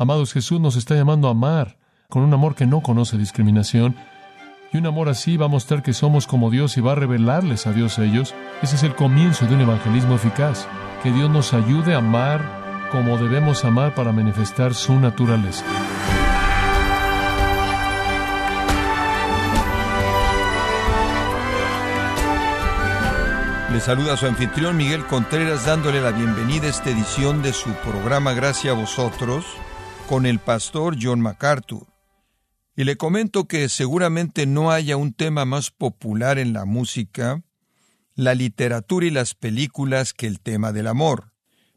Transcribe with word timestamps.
Amados, 0.00 0.32
Jesús 0.32 0.60
nos 0.60 0.76
está 0.76 0.94
llamando 0.94 1.26
a 1.26 1.32
amar 1.32 1.76
con 2.08 2.22
un 2.22 2.32
amor 2.32 2.54
que 2.54 2.66
no 2.66 2.82
conoce 2.82 3.18
discriminación. 3.18 3.96
Y 4.72 4.76
un 4.78 4.86
amor 4.86 5.08
así 5.08 5.36
va 5.36 5.46
a 5.46 5.48
mostrar 5.48 5.82
que 5.82 5.92
somos 5.92 6.28
como 6.28 6.50
Dios 6.50 6.76
y 6.76 6.80
va 6.80 6.92
a 6.92 6.94
revelarles 6.94 7.66
a 7.66 7.72
Dios 7.72 7.98
a 7.98 8.04
ellos. 8.04 8.32
Ese 8.62 8.76
es 8.76 8.84
el 8.84 8.94
comienzo 8.94 9.46
de 9.46 9.56
un 9.56 9.62
evangelismo 9.62 10.14
eficaz. 10.14 10.68
Que 11.02 11.10
Dios 11.10 11.28
nos 11.28 11.52
ayude 11.52 11.94
a 11.94 11.98
amar 11.98 12.88
como 12.92 13.18
debemos 13.18 13.64
amar 13.64 13.96
para 13.96 14.12
manifestar 14.12 14.72
su 14.72 14.94
naturaleza. 15.00 15.64
Le 23.72 23.80
saluda 23.80 24.16
su 24.16 24.26
anfitrión 24.26 24.76
Miguel 24.76 25.04
Contreras 25.06 25.66
dándole 25.66 26.00
la 26.00 26.12
bienvenida 26.12 26.68
a 26.68 26.70
esta 26.70 26.90
edición 26.90 27.42
de 27.42 27.52
su 27.52 27.70
programa 27.74 28.32
Gracias 28.32 28.72
a 28.72 28.78
vosotros 28.78 29.44
con 30.08 30.24
el 30.24 30.38
pastor 30.38 30.96
John 30.98 31.20
MacArthur. 31.20 31.86
Y 32.74 32.84
le 32.84 32.96
comento 32.96 33.46
que 33.46 33.68
seguramente 33.68 34.46
no 34.46 34.70
haya 34.70 34.96
un 34.96 35.12
tema 35.12 35.44
más 35.44 35.70
popular 35.70 36.38
en 36.38 36.54
la 36.54 36.64
música, 36.64 37.42
la 38.14 38.34
literatura 38.34 39.04
y 39.04 39.10
las 39.10 39.34
películas 39.34 40.14
que 40.14 40.26
el 40.26 40.40
tema 40.40 40.72
del 40.72 40.86
amor. 40.86 41.34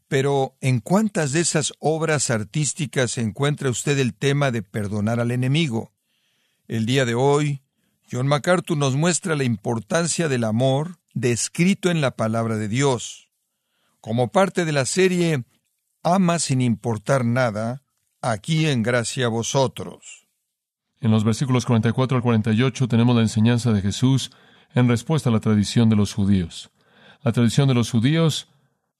Pero 0.07 0.55
¿en 0.61 0.79
cuántas 0.79 1.33
de 1.33 1.41
esas 1.41 1.73
obras 1.79 2.29
artísticas 2.29 3.17
encuentra 3.17 3.69
usted 3.69 3.99
el 3.99 4.13
tema 4.13 4.49
de 4.51 4.63
perdonar 4.63 5.19
al 5.19 5.31
enemigo? 5.31 5.91
El 6.69 6.85
día 6.85 7.03
de 7.03 7.15
hoy, 7.15 7.63
John 8.09 8.27
MacArthur 8.27 8.77
nos 8.77 8.95
muestra 8.95 9.35
la 9.35 9.43
importancia 9.43 10.29
del 10.29 10.45
amor, 10.45 10.99
descrito 11.13 11.91
en 11.91 11.99
la 11.99 12.15
palabra 12.15 12.55
de 12.55 12.69
Dios. 12.69 13.29
Como 13.99 14.31
parte 14.31 14.63
de 14.63 14.71
la 14.71 14.85
serie 14.85 15.43
Ama 16.03 16.39
sin 16.39 16.61
importar 16.61 17.25
nada, 17.25 17.83
aquí 18.21 18.67
en 18.67 18.83
gracia 18.83 19.25
a 19.25 19.29
vosotros. 19.29 20.27
En 20.99 21.11
los 21.11 21.23
versículos 21.23 21.65
44 21.65 22.17
al 22.17 22.23
48 22.23 22.87
tenemos 22.87 23.15
la 23.15 23.23
enseñanza 23.23 23.73
de 23.73 23.81
Jesús 23.81 24.31
en 24.73 24.87
respuesta 24.87 25.29
a 25.29 25.33
la 25.33 25.39
tradición 25.39 25.89
de 25.89 25.95
los 25.95 26.13
judíos. 26.13 26.69
La 27.23 27.31
tradición 27.31 27.67
de 27.67 27.73
los 27.73 27.89
judíos, 27.89 28.49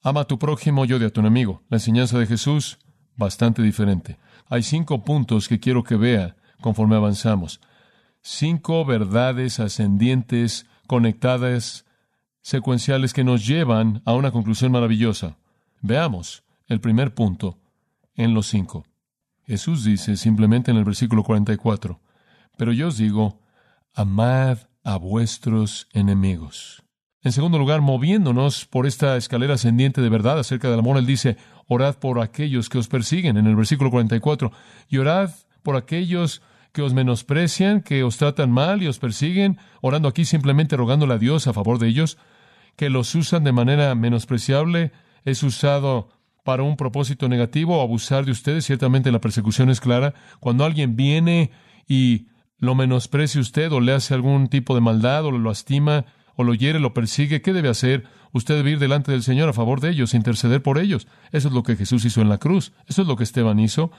ama 0.01 0.21
a 0.21 0.25
tu 0.25 0.39
prójimo 0.39 0.85
y 0.85 0.93
odia 0.93 1.07
a 1.07 1.11
tu 1.11 1.21
enemigo. 1.21 1.61
La 1.69 1.77
enseñanza 1.77 2.17
de 2.17 2.25
Jesús, 2.25 2.79
bastante 3.15 3.61
diferente. 3.61 4.17
Hay 4.49 4.63
cinco 4.63 5.03
puntos 5.03 5.47
que 5.47 5.59
quiero 5.59 5.83
que 5.83 5.95
vea 5.95 6.35
conforme 6.59 6.95
avanzamos. 6.95 7.61
Cinco 8.21 8.83
verdades 8.85 9.59
ascendientes, 9.59 10.65
conectadas 10.87 11.85
secuenciales 12.41 13.13
que 13.13 13.23
nos 13.23 13.45
llevan 13.45 14.01
a 14.05 14.13
una 14.13 14.31
conclusión 14.31 14.71
maravillosa. 14.71 15.37
Veamos 15.81 16.43
el 16.67 16.81
primer 16.81 17.13
punto 17.13 17.59
en 18.15 18.33
los 18.33 18.47
cinco. 18.47 18.85
Jesús 19.51 19.83
dice 19.83 20.15
simplemente 20.15 20.71
en 20.71 20.77
el 20.77 20.85
versículo 20.85 21.23
44, 21.23 21.99
pero 22.55 22.71
yo 22.71 22.87
os 22.87 22.95
digo, 22.95 23.41
amad 23.93 24.59
a 24.81 24.95
vuestros 24.95 25.89
enemigos. 25.91 26.83
En 27.21 27.33
segundo 27.33 27.59
lugar, 27.59 27.81
moviéndonos 27.81 28.65
por 28.65 28.87
esta 28.87 29.17
escalera 29.17 29.55
ascendiente 29.55 29.99
de 29.99 30.07
verdad 30.07 30.39
acerca 30.39 30.69
del 30.69 30.79
amor, 30.79 30.97
él 30.97 31.05
dice, 31.05 31.35
orad 31.67 31.95
por 31.95 32.21
aquellos 32.21 32.69
que 32.69 32.77
os 32.77 32.87
persiguen, 32.87 33.35
en 33.35 33.45
el 33.45 33.57
versículo 33.57 33.91
44, 33.91 34.53
y 34.87 34.99
orad 34.99 35.31
por 35.63 35.75
aquellos 35.75 36.41
que 36.71 36.81
os 36.81 36.93
menosprecian, 36.93 37.81
que 37.81 38.05
os 38.05 38.15
tratan 38.15 38.51
mal 38.51 38.81
y 38.81 38.87
os 38.87 38.99
persiguen, 38.99 39.57
orando 39.81 40.07
aquí 40.07 40.23
simplemente 40.23 40.77
rogándole 40.77 41.15
a 41.15 41.17
Dios 41.17 41.47
a 41.47 41.51
favor 41.51 41.77
de 41.77 41.89
ellos 41.89 42.17
que 42.77 42.89
los 42.89 43.13
usan 43.15 43.43
de 43.43 43.51
manera 43.51 43.93
menospreciable, 43.95 44.93
es 45.25 45.43
usado 45.43 46.07
para 46.43 46.63
un 46.63 46.75
propósito 46.77 47.29
negativo 47.29 47.77
o 47.77 47.81
abusar 47.81 48.25
de 48.25 48.31
ustedes. 48.31 48.65
Ciertamente 48.65 49.11
la 49.11 49.21
persecución 49.21 49.69
es 49.69 49.79
clara. 49.79 50.13
Cuando 50.39 50.65
alguien 50.65 50.95
viene 50.95 51.51
y 51.87 52.27
lo 52.57 52.75
menosprecia 52.75 53.41
usted 53.41 53.71
o 53.71 53.79
le 53.79 53.93
hace 53.93 54.13
algún 54.13 54.47
tipo 54.47 54.75
de 54.75 54.81
maldad 54.81 55.25
o 55.25 55.31
lo 55.31 55.39
lastima 55.39 56.05
o 56.35 56.43
lo 56.43 56.53
hiere, 56.53 56.79
lo 56.79 56.93
persigue, 56.93 57.41
¿qué 57.41 57.53
debe 57.53 57.69
hacer? 57.69 58.05
Usted 58.33 58.55
debe 58.55 58.71
ir 58.71 58.79
delante 58.79 59.11
del 59.11 59.23
Señor 59.23 59.49
a 59.49 59.53
favor 59.53 59.81
de 59.81 59.89
ellos, 59.89 60.13
interceder 60.13 60.63
por 60.63 60.79
ellos. 60.79 61.07
Eso 61.31 61.49
es 61.49 61.53
lo 61.53 61.63
que 61.63 61.75
Jesús 61.75 62.05
hizo 62.05 62.21
en 62.21 62.29
la 62.29 62.37
cruz. 62.37 62.71
Eso 62.87 63.01
es 63.01 63.07
lo 63.07 63.17
que 63.17 63.23
Esteban 63.23 63.59
hizo. 63.59 63.91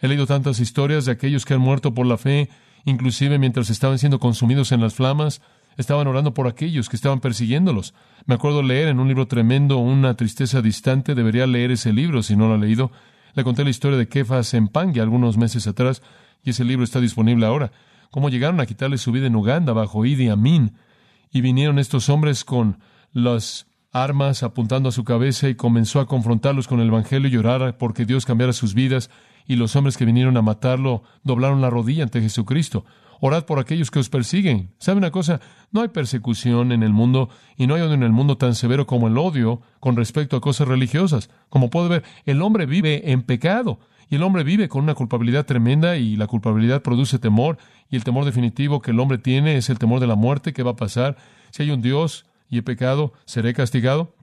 He 0.00 0.08
leído 0.08 0.26
tantas 0.26 0.60
historias 0.60 1.04
de 1.04 1.12
aquellos 1.12 1.44
que 1.44 1.54
han 1.54 1.60
muerto 1.60 1.92
por 1.92 2.06
la 2.06 2.16
fe, 2.16 2.48
inclusive 2.84 3.38
mientras 3.38 3.68
estaban 3.68 3.98
siendo 3.98 4.20
consumidos 4.20 4.72
en 4.72 4.80
las 4.80 4.94
flamas 4.94 5.42
estaban 5.76 6.06
orando 6.06 6.34
por 6.34 6.46
aquellos 6.46 6.88
que 6.88 6.96
estaban 6.96 7.20
persiguiéndolos. 7.20 7.94
Me 8.26 8.34
acuerdo 8.34 8.62
leer 8.62 8.88
en 8.88 9.00
un 9.00 9.08
libro 9.08 9.26
tremendo 9.26 9.78
Una 9.78 10.14
tristeza 10.14 10.62
distante. 10.62 11.14
Debería 11.14 11.46
leer 11.46 11.70
ese 11.70 11.92
libro 11.92 12.22
si 12.22 12.36
no 12.36 12.48
lo 12.48 12.54
ha 12.54 12.58
leído. 12.58 12.90
Le 13.34 13.44
conté 13.44 13.64
la 13.64 13.70
historia 13.70 13.98
de 13.98 14.08
Kefas 14.08 14.54
en 14.54 14.68
Pangue 14.68 15.00
algunos 15.00 15.36
meses 15.36 15.66
atrás 15.66 16.02
y 16.42 16.50
ese 16.50 16.64
libro 16.64 16.84
está 16.84 17.00
disponible 17.00 17.46
ahora. 17.46 17.72
Cómo 18.10 18.28
llegaron 18.28 18.60
a 18.60 18.66
quitarle 18.66 18.98
su 18.98 19.12
vida 19.12 19.26
en 19.26 19.36
Uganda 19.36 19.72
bajo 19.72 20.04
Idi 20.04 20.28
Amin. 20.28 20.76
Y 21.32 21.42
vinieron 21.42 21.78
estos 21.78 22.08
hombres 22.08 22.44
con 22.44 22.78
las 23.12 23.66
armas 23.92 24.42
apuntando 24.42 24.88
a 24.88 24.92
su 24.92 25.04
cabeza 25.04 25.48
y 25.48 25.54
comenzó 25.54 26.00
a 26.00 26.06
confrontarlos 26.06 26.66
con 26.68 26.80
el 26.80 26.88
Evangelio 26.88 27.28
y 27.28 27.32
llorar 27.32 27.76
porque 27.78 28.04
Dios 28.04 28.26
cambiara 28.26 28.52
sus 28.52 28.74
vidas. 28.74 29.10
Y 29.46 29.56
los 29.56 29.76
hombres 29.76 29.96
que 29.96 30.04
vinieron 30.04 30.36
a 30.36 30.42
matarlo 30.42 31.02
doblaron 31.22 31.60
la 31.60 31.70
rodilla 31.70 32.02
ante 32.02 32.20
Jesucristo. 32.20 32.84
Orad 33.20 33.44
por 33.44 33.58
aquellos 33.58 33.90
que 33.90 33.98
os 33.98 34.08
persiguen. 34.08 34.74
¿Sabe 34.78 34.98
una 34.98 35.10
cosa? 35.10 35.40
No 35.70 35.82
hay 35.82 35.88
persecución 35.88 36.72
en 36.72 36.82
el 36.82 36.92
mundo 36.92 37.28
y 37.56 37.66
no 37.66 37.74
hay 37.74 37.82
odio 37.82 37.94
en 37.94 38.02
el 38.02 38.12
mundo 38.12 38.38
tan 38.38 38.54
severo 38.54 38.86
como 38.86 39.08
el 39.08 39.18
odio 39.18 39.60
con 39.78 39.96
respecto 39.96 40.36
a 40.36 40.40
cosas 40.40 40.68
religiosas. 40.68 41.30
Como 41.50 41.68
puede 41.68 41.88
ver, 41.88 42.04
el 42.24 42.40
hombre 42.40 42.66
vive 42.66 43.12
en 43.12 43.22
pecado 43.22 43.78
y 44.08 44.16
el 44.16 44.22
hombre 44.22 44.42
vive 44.42 44.68
con 44.68 44.82
una 44.82 44.94
culpabilidad 44.94 45.46
tremenda 45.46 45.96
y 45.96 46.16
la 46.16 46.26
culpabilidad 46.26 46.82
produce 46.82 47.18
temor 47.18 47.58
y 47.90 47.96
el 47.96 48.04
temor 48.04 48.24
definitivo 48.24 48.80
que 48.80 48.90
el 48.90 48.98
hombre 48.98 49.18
tiene 49.18 49.56
es 49.56 49.70
el 49.70 49.78
temor 49.78 50.00
de 50.00 50.06
la 50.06 50.16
muerte. 50.16 50.52
¿Qué 50.52 50.62
va 50.62 50.72
a 50.72 50.76
pasar? 50.76 51.16
Si 51.50 51.62
hay 51.62 51.70
un 51.70 51.82
Dios 51.82 52.26
y 52.48 52.58
he 52.58 52.62
pecado, 52.62 53.12
¿seré 53.26 53.52
castigado? 53.52 54.16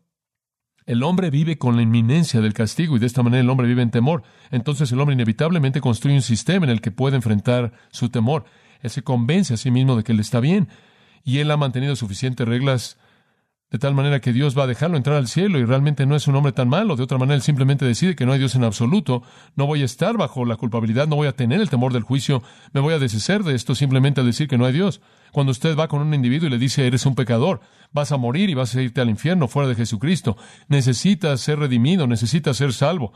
El 0.87 1.03
hombre 1.03 1.29
vive 1.29 1.57
con 1.57 1.75
la 1.75 1.81
inminencia 1.81 2.41
del 2.41 2.53
castigo 2.53 2.95
y 2.95 2.99
de 2.99 3.05
esta 3.05 3.21
manera 3.21 3.41
el 3.41 3.49
hombre 3.49 3.67
vive 3.67 3.81
en 3.81 3.91
temor. 3.91 4.23
Entonces 4.51 4.91
el 4.91 4.99
hombre 4.99 5.13
inevitablemente 5.13 5.81
construye 5.81 6.15
un 6.15 6.21
sistema 6.21 6.65
en 6.65 6.71
el 6.71 6.81
que 6.81 6.91
puede 6.91 7.17
enfrentar 7.17 7.73
su 7.91 8.09
temor. 8.09 8.45
Se 8.89 9.03
convence 9.03 9.53
a 9.53 9.57
sí 9.57 9.71
mismo 9.71 9.95
de 9.95 10.03
que 10.03 10.11
él 10.11 10.19
está 10.19 10.39
bien 10.39 10.69
y 11.23 11.39
él 11.39 11.51
ha 11.51 11.57
mantenido 11.57 11.95
suficientes 11.95 12.47
reglas 12.47 12.97
de 13.69 13.79
tal 13.79 13.93
manera 13.93 14.21
que 14.21 14.31
Dios 14.31 14.57
va 14.57 14.63
a 14.63 14.67
dejarlo 14.67 14.95
entrar 14.95 15.17
al 15.17 15.27
cielo 15.27 15.59
y 15.59 15.65
realmente 15.65 16.05
no 16.05 16.15
es 16.15 16.27
un 16.27 16.35
hombre 16.35 16.53
tan 16.53 16.69
malo. 16.69 16.95
De 16.95 17.03
otra 17.03 17.17
manera, 17.17 17.35
él 17.35 17.41
simplemente 17.41 17.83
decide 17.83 18.15
que 18.15 18.25
no 18.25 18.31
hay 18.31 18.39
Dios 18.39 18.55
en 18.55 18.63
absoluto. 18.63 19.23
No 19.55 19.65
voy 19.65 19.81
a 19.81 19.85
estar 19.85 20.15
bajo 20.15 20.45
la 20.45 20.55
culpabilidad, 20.55 21.05
no 21.07 21.17
voy 21.17 21.27
a 21.27 21.35
tener 21.35 21.59
el 21.59 21.69
temor 21.69 21.91
del 21.91 22.03
juicio, 22.03 22.43
me 22.71 22.79
voy 22.79 22.93
a 22.93 22.99
deshacer 22.99 23.43
de 23.43 23.55
esto 23.55 23.75
simplemente 23.75 24.21
al 24.21 24.27
decir 24.27 24.47
que 24.47 24.57
no 24.57 24.65
hay 24.65 24.71
Dios. 24.71 25.01
Cuando 25.33 25.51
usted 25.51 25.75
va 25.75 25.89
con 25.89 26.01
un 26.01 26.13
individuo 26.13 26.47
y 26.47 26.51
le 26.51 26.57
dice, 26.57 26.87
eres 26.87 27.05
un 27.05 27.15
pecador, 27.15 27.59
vas 27.91 28.13
a 28.13 28.17
morir 28.17 28.49
y 28.49 28.53
vas 28.53 28.73
a 28.73 28.81
irte 28.81 29.01
al 29.01 29.09
infierno 29.09 29.49
fuera 29.49 29.67
de 29.67 29.75
Jesucristo, 29.75 30.37
necesitas 30.69 31.41
ser 31.41 31.59
redimido, 31.59 32.07
necesitas 32.07 32.55
ser 32.55 32.71
salvo. 32.71 33.11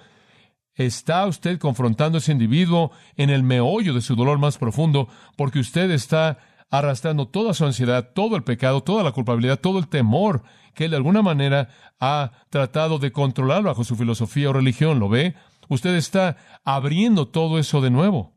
Está 0.75 1.25
usted 1.25 1.59
confrontando 1.59 2.17
a 2.17 2.19
ese 2.19 2.31
individuo 2.31 2.91
en 3.15 3.29
el 3.29 3.43
meollo 3.43 3.93
de 3.93 4.01
su 4.01 4.15
dolor 4.15 4.39
más 4.39 4.57
profundo 4.57 5.07
porque 5.35 5.59
usted 5.59 5.91
está 5.91 6.37
arrastrando 6.69 7.27
toda 7.27 7.53
su 7.53 7.65
ansiedad, 7.65 8.11
todo 8.13 8.37
el 8.37 8.43
pecado, 8.43 8.81
toda 8.81 9.03
la 9.03 9.11
culpabilidad, 9.11 9.59
todo 9.59 9.77
el 9.79 9.89
temor 9.89 10.43
que 10.73 10.85
él 10.85 10.91
de 10.91 10.97
alguna 10.97 11.21
manera 11.21 11.69
ha 11.99 12.31
tratado 12.49 12.97
de 12.97 13.11
controlar 13.11 13.63
bajo 13.63 13.83
su 13.83 13.95
filosofía 13.95 14.49
o 14.49 14.53
religión. 14.53 14.99
¿Lo 14.99 15.09
ve? 15.09 15.35
Usted 15.67 15.95
está 15.95 16.37
abriendo 16.63 17.27
todo 17.27 17.59
eso 17.59 17.81
de 17.81 17.89
nuevo. 17.89 18.33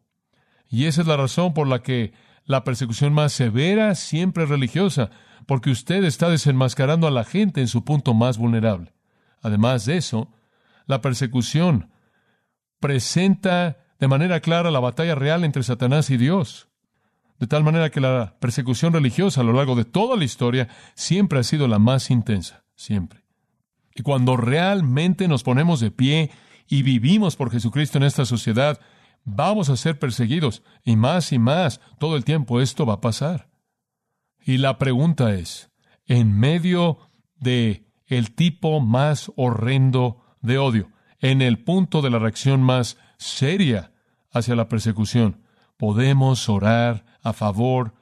Y 0.68 0.86
esa 0.86 1.02
es 1.02 1.06
la 1.06 1.16
razón 1.16 1.54
por 1.54 1.68
la 1.68 1.82
que 1.82 2.12
la 2.44 2.64
persecución 2.64 3.12
más 3.12 3.32
severa 3.32 3.94
siempre 3.94 4.44
es 4.44 4.50
religiosa, 4.50 5.10
porque 5.46 5.70
usted 5.70 6.04
está 6.04 6.28
desenmascarando 6.28 7.06
a 7.06 7.10
la 7.10 7.24
gente 7.24 7.60
en 7.60 7.68
su 7.68 7.84
punto 7.84 8.14
más 8.14 8.38
vulnerable. 8.38 8.94
Además 9.40 9.84
de 9.86 9.96
eso, 9.96 10.32
la 10.86 11.00
persecución 11.00 11.90
presenta 12.84 13.78
de 13.98 14.08
manera 14.08 14.40
clara 14.40 14.70
la 14.70 14.78
batalla 14.78 15.14
real 15.14 15.42
entre 15.42 15.62
Satanás 15.62 16.10
y 16.10 16.18
Dios. 16.18 16.68
De 17.38 17.46
tal 17.46 17.64
manera 17.64 17.88
que 17.88 17.98
la 17.98 18.36
persecución 18.40 18.92
religiosa 18.92 19.40
a 19.40 19.44
lo 19.44 19.54
largo 19.54 19.74
de 19.74 19.86
toda 19.86 20.18
la 20.18 20.24
historia 20.24 20.68
siempre 20.94 21.38
ha 21.38 21.44
sido 21.44 21.66
la 21.66 21.78
más 21.78 22.10
intensa, 22.10 22.66
siempre. 22.76 23.24
Y 23.94 24.02
cuando 24.02 24.36
realmente 24.36 25.28
nos 25.28 25.42
ponemos 25.44 25.80
de 25.80 25.92
pie 25.92 26.30
y 26.68 26.82
vivimos 26.82 27.36
por 27.36 27.50
Jesucristo 27.50 27.96
en 27.96 28.04
esta 28.04 28.26
sociedad, 28.26 28.78
vamos 29.24 29.70
a 29.70 29.78
ser 29.78 29.98
perseguidos 29.98 30.62
y 30.84 30.96
más 30.96 31.32
y 31.32 31.38
más 31.38 31.80
todo 31.98 32.16
el 32.16 32.24
tiempo 32.26 32.60
esto 32.60 32.84
va 32.84 32.94
a 32.94 33.00
pasar. 33.00 33.48
Y 34.44 34.58
la 34.58 34.76
pregunta 34.76 35.32
es, 35.32 35.70
en 36.04 36.38
medio 36.38 36.98
de 37.36 37.88
el 38.04 38.34
tipo 38.34 38.80
más 38.80 39.32
horrendo 39.36 40.22
de 40.42 40.58
odio, 40.58 40.90
en 41.24 41.40
el 41.40 41.58
punto 41.58 42.02
de 42.02 42.10
la 42.10 42.18
reacción 42.18 42.62
más 42.62 42.98
seria 43.16 43.92
hacia 44.30 44.54
la 44.54 44.68
persecución. 44.68 45.40
¿Podemos 45.78 46.50
orar 46.50 47.06
a 47.22 47.32
favor 47.32 47.94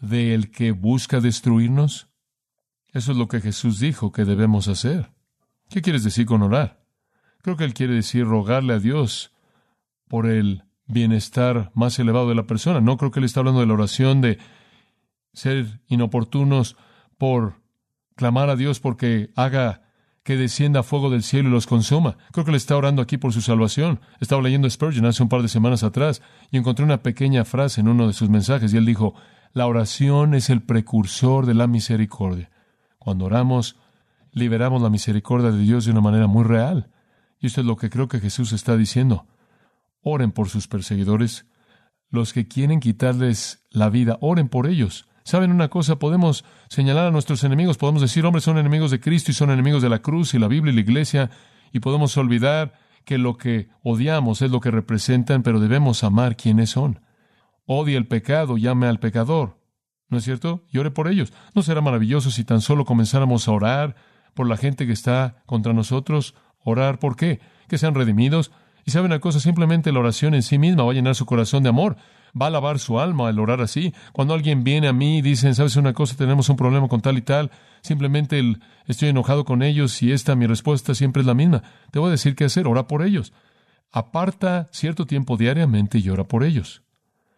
del 0.00 0.50
que 0.50 0.72
busca 0.72 1.20
destruirnos? 1.20 2.08
Eso 2.94 3.12
es 3.12 3.18
lo 3.18 3.28
que 3.28 3.42
Jesús 3.42 3.78
dijo 3.78 4.10
que 4.10 4.24
debemos 4.24 4.68
hacer. 4.68 5.10
¿Qué 5.68 5.82
quieres 5.82 6.02
decir 6.02 6.24
con 6.24 6.40
orar? 6.40 6.82
Creo 7.42 7.58
que 7.58 7.64
él 7.64 7.74
quiere 7.74 7.92
decir 7.92 8.24
rogarle 8.24 8.72
a 8.72 8.78
Dios 8.78 9.34
por 10.08 10.26
el 10.26 10.64
bienestar 10.86 11.72
más 11.74 11.98
elevado 11.98 12.30
de 12.30 12.36
la 12.36 12.46
persona. 12.46 12.80
No 12.80 12.96
creo 12.96 13.10
que 13.10 13.20
él 13.20 13.26
está 13.26 13.40
hablando 13.40 13.60
de 13.60 13.66
la 13.66 13.74
oración 13.74 14.22
de 14.22 14.38
ser 15.34 15.82
inoportunos 15.88 16.78
por 17.18 17.60
clamar 18.16 18.48
a 18.48 18.56
Dios 18.56 18.80
porque 18.80 19.30
haga 19.36 19.91
que 20.22 20.36
descienda 20.36 20.82
fuego 20.82 21.10
del 21.10 21.22
cielo 21.22 21.48
y 21.48 21.52
los 21.52 21.66
consuma. 21.66 22.16
Creo 22.32 22.44
que 22.44 22.52
le 22.52 22.56
está 22.56 22.76
orando 22.76 23.02
aquí 23.02 23.16
por 23.16 23.32
su 23.32 23.40
salvación. 23.40 24.00
Estaba 24.20 24.42
leyendo 24.42 24.70
Spurgeon 24.70 25.06
hace 25.06 25.22
un 25.22 25.28
par 25.28 25.42
de 25.42 25.48
semanas 25.48 25.82
atrás 25.82 26.22
y 26.50 26.58
encontré 26.58 26.84
una 26.84 27.02
pequeña 27.02 27.44
frase 27.44 27.80
en 27.80 27.88
uno 27.88 28.06
de 28.06 28.12
sus 28.12 28.28
mensajes 28.28 28.72
y 28.72 28.76
él 28.76 28.86
dijo, 28.86 29.14
la 29.52 29.66
oración 29.66 30.34
es 30.34 30.48
el 30.48 30.62
precursor 30.62 31.46
de 31.46 31.54
la 31.54 31.66
misericordia. 31.66 32.50
Cuando 32.98 33.24
oramos, 33.24 33.76
liberamos 34.30 34.80
la 34.80 34.90
misericordia 34.90 35.50
de 35.50 35.58
Dios 35.58 35.84
de 35.84 35.90
una 35.90 36.00
manera 36.00 36.26
muy 36.26 36.44
real. 36.44 36.88
Y 37.40 37.46
esto 37.46 37.60
es 37.60 37.66
lo 37.66 37.76
que 37.76 37.90
creo 37.90 38.08
que 38.08 38.20
Jesús 38.20 38.52
está 38.52 38.76
diciendo. 38.76 39.26
Oren 40.00 40.30
por 40.30 40.48
sus 40.48 40.68
perseguidores. 40.68 41.46
Los 42.08 42.32
que 42.32 42.46
quieren 42.46 42.78
quitarles 42.80 43.64
la 43.70 43.90
vida, 43.90 44.18
oren 44.20 44.48
por 44.48 44.68
ellos. 44.68 45.06
¿Saben 45.24 45.52
una 45.52 45.68
cosa? 45.68 45.96
Podemos 45.98 46.44
señalar 46.68 47.06
a 47.06 47.10
nuestros 47.10 47.44
enemigos, 47.44 47.78
podemos 47.78 48.02
decir, 48.02 48.24
hombres, 48.24 48.44
son 48.44 48.58
enemigos 48.58 48.90
de 48.90 49.00
Cristo 49.00 49.30
y 49.30 49.34
son 49.34 49.50
enemigos 49.50 49.82
de 49.82 49.88
la 49.88 50.00
cruz 50.00 50.34
y 50.34 50.38
la 50.38 50.48
Biblia 50.48 50.72
y 50.72 50.74
la 50.74 50.80
iglesia, 50.80 51.30
y 51.72 51.80
podemos 51.80 52.16
olvidar 52.16 52.74
que 53.04 53.18
lo 53.18 53.36
que 53.36 53.68
odiamos 53.82 54.42
es 54.42 54.50
lo 54.50 54.60
que 54.60 54.70
representan, 54.70 55.42
pero 55.42 55.60
debemos 55.60 56.04
amar 56.04 56.36
quienes 56.36 56.70
son. 56.70 57.00
Odia 57.66 57.98
el 57.98 58.06
pecado, 58.06 58.56
llame 58.58 58.86
al 58.86 58.98
pecador. 58.98 59.58
¿No 60.08 60.18
es 60.18 60.24
cierto? 60.24 60.64
Y 60.70 60.78
ore 60.78 60.90
por 60.90 61.08
ellos. 61.08 61.32
¿No 61.54 61.62
será 61.62 61.80
maravilloso 61.80 62.30
si 62.30 62.44
tan 62.44 62.60
solo 62.60 62.84
comenzáramos 62.84 63.48
a 63.48 63.52
orar 63.52 63.96
por 64.34 64.46
la 64.46 64.56
gente 64.56 64.86
que 64.86 64.92
está 64.92 65.42
contra 65.46 65.72
nosotros? 65.72 66.34
¿Orar 66.64 66.98
por 66.98 67.16
qué? 67.16 67.40
Que 67.68 67.78
sean 67.78 67.94
redimidos. 67.94 68.52
Y 68.84 68.90
saben 68.90 69.10
una 69.10 69.20
cosa, 69.20 69.40
simplemente 69.40 69.90
la 69.90 70.00
oración 70.00 70.34
en 70.34 70.42
sí 70.42 70.58
misma 70.58 70.84
va 70.84 70.90
a 70.90 70.94
llenar 70.94 71.14
su 71.14 71.24
corazón 71.24 71.62
de 71.62 71.70
amor 71.70 71.96
va 72.40 72.46
a 72.46 72.50
lavar 72.50 72.78
su 72.78 72.98
alma 72.98 73.28
al 73.28 73.38
orar 73.38 73.60
así. 73.60 73.92
Cuando 74.12 74.34
alguien 74.34 74.64
viene 74.64 74.88
a 74.88 74.92
mí 74.92 75.18
y 75.18 75.22
dicen, 75.22 75.54
¿sabes 75.54 75.76
una 75.76 75.92
cosa? 75.92 76.16
Tenemos 76.16 76.48
un 76.48 76.56
problema 76.56 76.88
con 76.88 77.00
tal 77.00 77.18
y 77.18 77.22
tal. 77.22 77.50
Simplemente 77.82 78.38
el, 78.38 78.62
estoy 78.86 79.10
enojado 79.10 79.44
con 79.44 79.62
ellos 79.62 80.02
y 80.02 80.12
esta 80.12 80.34
mi 80.34 80.46
respuesta 80.46 80.94
siempre 80.94 81.20
es 81.20 81.26
la 81.26 81.34
misma. 81.34 81.62
Te 81.90 81.98
voy 81.98 82.08
a 82.08 82.12
decir 82.12 82.34
qué 82.34 82.44
hacer, 82.44 82.66
ora 82.66 82.86
por 82.86 83.02
ellos. 83.02 83.32
Aparta 83.90 84.68
cierto 84.72 85.06
tiempo 85.06 85.36
diariamente 85.36 85.98
y 85.98 86.08
ora 86.08 86.24
por 86.24 86.44
ellos. 86.44 86.82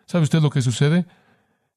¿Sabe 0.06 0.25
usted 0.25 0.41
lo 0.41 0.50
que 0.50 0.62
sucede? 0.62 1.06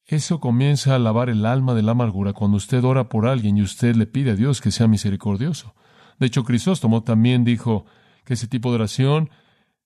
Eso 0.06 0.40
comienza 0.40 0.94
a 0.94 0.98
lavar 0.98 1.28
el 1.28 1.44
alma 1.44 1.74
de 1.74 1.82
la 1.82 1.92
amargura 1.92 2.32
cuando 2.32 2.56
usted 2.56 2.82
ora 2.84 3.08
por 3.08 3.26
alguien 3.26 3.58
y 3.58 3.62
usted 3.62 3.96
le 3.96 4.06
pide 4.06 4.30
a 4.30 4.36
Dios 4.36 4.60
que 4.60 4.70
sea 4.70 4.86
misericordioso. 4.86 5.74
De 6.18 6.26
hecho, 6.26 6.44
Crisóstomo 6.44 7.02
también 7.02 7.44
dijo 7.44 7.84
que 8.24 8.34
ese 8.34 8.46
tipo 8.46 8.70
de 8.70 8.76
oración 8.76 9.30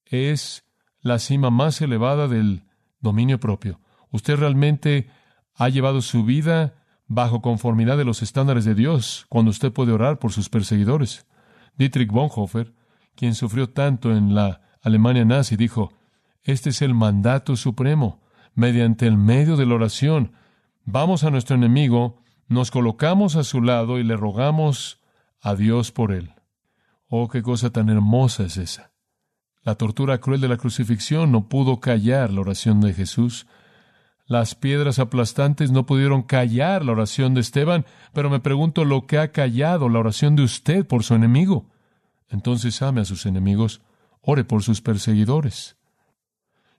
es 0.06 0.64
la 1.00 1.18
cima 1.18 1.50
más 1.50 1.80
elevada 1.80 2.28
del 2.28 2.64
dominio 3.02 3.38
propio. 3.38 3.80
Usted 4.10 4.36
realmente 4.36 5.10
ha 5.54 5.68
llevado 5.68 6.00
su 6.00 6.24
vida 6.24 6.74
bajo 7.06 7.42
conformidad 7.42 7.98
de 7.98 8.04
los 8.04 8.22
estándares 8.22 8.64
de 8.64 8.74
Dios 8.74 9.26
cuando 9.28 9.50
usted 9.50 9.72
puede 9.72 9.92
orar 9.92 10.18
por 10.18 10.32
sus 10.32 10.48
perseguidores. 10.48 11.26
Dietrich 11.76 12.10
Bonhoeffer, 12.10 12.74
quien 13.14 13.34
sufrió 13.34 13.68
tanto 13.68 14.16
en 14.16 14.34
la 14.34 14.62
Alemania 14.80 15.24
nazi, 15.24 15.56
dijo, 15.56 15.92
este 16.42 16.70
es 16.70 16.82
el 16.82 16.94
mandato 16.94 17.56
supremo. 17.56 18.22
Mediante 18.54 19.06
el 19.06 19.16
medio 19.16 19.56
de 19.56 19.66
la 19.66 19.74
oración, 19.74 20.32
vamos 20.84 21.24
a 21.24 21.30
nuestro 21.30 21.56
enemigo, 21.56 22.22
nos 22.48 22.70
colocamos 22.70 23.36
a 23.36 23.44
su 23.44 23.62
lado 23.62 23.98
y 23.98 24.04
le 24.04 24.16
rogamos 24.16 25.00
a 25.40 25.54
Dios 25.54 25.90
por 25.92 26.12
él. 26.12 26.34
Oh, 27.08 27.28
qué 27.28 27.42
cosa 27.42 27.70
tan 27.70 27.88
hermosa 27.88 28.44
es 28.44 28.56
esa. 28.56 28.91
La 29.64 29.76
tortura 29.76 30.18
cruel 30.18 30.40
de 30.40 30.48
la 30.48 30.56
crucifixión 30.56 31.30
no 31.30 31.48
pudo 31.48 31.78
callar 31.78 32.32
la 32.32 32.40
oración 32.40 32.80
de 32.80 32.92
Jesús. 32.92 33.46
Las 34.26 34.56
piedras 34.56 34.98
aplastantes 34.98 35.70
no 35.70 35.86
pudieron 35.86 36.22
callar 36.22 36.84
la 36.84 36.92
oración 36.92 37.34
de 37.34 37.42
Esteban, 37.42 37.86
pero 38.12 38.28
me 38.28 38.40
pregunto 38.40 38.84
lo 38.84 39.06
que 39.06 39.18
ha 39.18 39.30
callado 39.30 39.88
la 39.88 40.00
oración 40.00 40.34
de 40.34 40.42
usted 40.42 40.84
por 40.84 41.04
su 41.04 41.14
enemigo. 41.14 41.66
Entonces 42.28 42.82
ame 42.82 43.02
a 43.02 43.04
sus 43.04 43.24
enemigos, 43.24 43.82
ore 44.20 44.42
por 44.42 44.64
sus 44.64 44.80
perseguidores. 44.80 45.76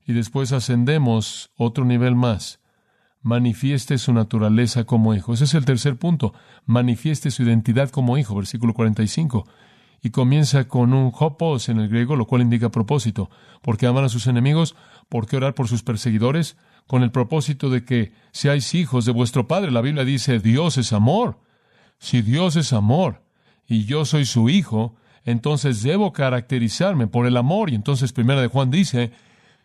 Y 0.06 0.12
después 0.12 0.52
ascendemos 0.52 1.52
otro 1.56 1.86
nivel 1.86 2.16
más. 2.16 2.60
Manifieste 3.22 3.98
su 3.98 4.12
naturaleza 4.12 4.84
como 4.84 5.14
hijo. 5.14 5.34
Ese 5.34 5.46
es 5.46 5.54
el 5.54 5.64
tercer 5.64 5.96
punto. 5.96 6.34
Manifieste 6.66 7.32
su 7.32 7.44
identidad 7.44 7.90
como 7.90 8.18
hijo, 8.18 8.36
versículo 8.36 8.74
45 8.74 9.48
y 10.04 10.10
comienza 10.10 10.68
con 10.68 10.94
un 10.94 11.14
hopos 11.18 11.70
en 11.70 11.80
el 11.80 11.88
griego, 11.88 12.18
lo 12.18 12.28
cual 12.28 12.42
indica 12.42 12.70
propósito. 12.70 13.30
¿Por 13.62 13.78
qué 13.78 13.88
aman 13.88 14.04
a 14.04 14.10
sus 14.10 14.28
enemigos? 14.28 14.76
¿Por 15.08 15.28
qué 15.28 15.38
orar 15.38 15.56
por 15.56 15.70
sus 15.70 15.82
perseguidores? 15.82 16.58
Con 16.88 17.04
el 17.04 17.12
propósito 17.12 17.70
de 17.70 17.86
que 17.86 18.12
seáis 18.34 18.76
hijos 18.76 19.06
de 19.06 19.14
vuestro 19.14 19.48
Padre. 19.48 19.72
La 19.72 19.80
Biblia 19.80 20.04
dice, 20.04 20.40
Dios 20.40 20.78
es 20.78 20.92
amor. 20.92 21.40
Si 22.00 22.22
Dios 22.22 22.58
es 22.58 22.74
amor 22.74 23.24
y 23.66 23.86
yo 23.86 24.04
soy 24.04 24.26
su 24.26 24.50
hijo, 24.50 24.98
entonces 25.24 25.82
debo 25.84 26.12
caracterizarme 26.12 27.08
por 27.08 27.26
el 27.26 27.38
amor. 27.38 27.70
Y 27.70 27.76
entonces 27.76 28.12
Primera 28.12 28.42
de 28.42 28.48
Juan 28.48 28.72
dice, 28.72 29.14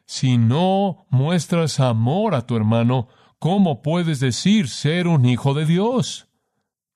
si 0.07 0.39
no 0.39 1.05
muestras 1.11 1.81
amor 1.81 2.37
a 2.37 2.47
tu 2.47 2.55
hermano, 2.55 3.09
¿cómo 3.41 3.83
puedes 3.83 4.21
decir 4.21 4.69
ser 4.69 5.09
un 5.09 5.27
hijo 5.27 5.53
de 5.53 5.67
Dios? 5.67 6.29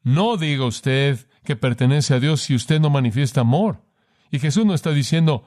No 0.04 0.36
diga 0.36 0.64
usted, 0.64 1.26
que 1.44 1.56
pertenece 1.56 2.14
a 2.14 2.20
Dios 2.20 2.42
si 2.42 2.54
usted 2.54 2.80
no 2.80 2.90
manifiesta 2.90 3.40
amor. 3.40 3.82
Y 4.30 4.38
Jesús 4.38 4.64
no 4.64 4.74
está 4.74 4.90
diciendo, 4.90 5.44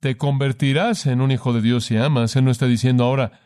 te 0.00 0.16
convertirás 0.16 1.06
en 1.06 1.20
un 1.20 1.30
hijo 1.30 1.52
de 1.52 1.60
Dios 1.60 1.84
si 1.84 1.96
amas. 1.96 2.34
Él 2.36 2.44
no 2.44 2.50
está 2.50 2.66
diciendo 2.66 3.04
ahora, 3.04 3.40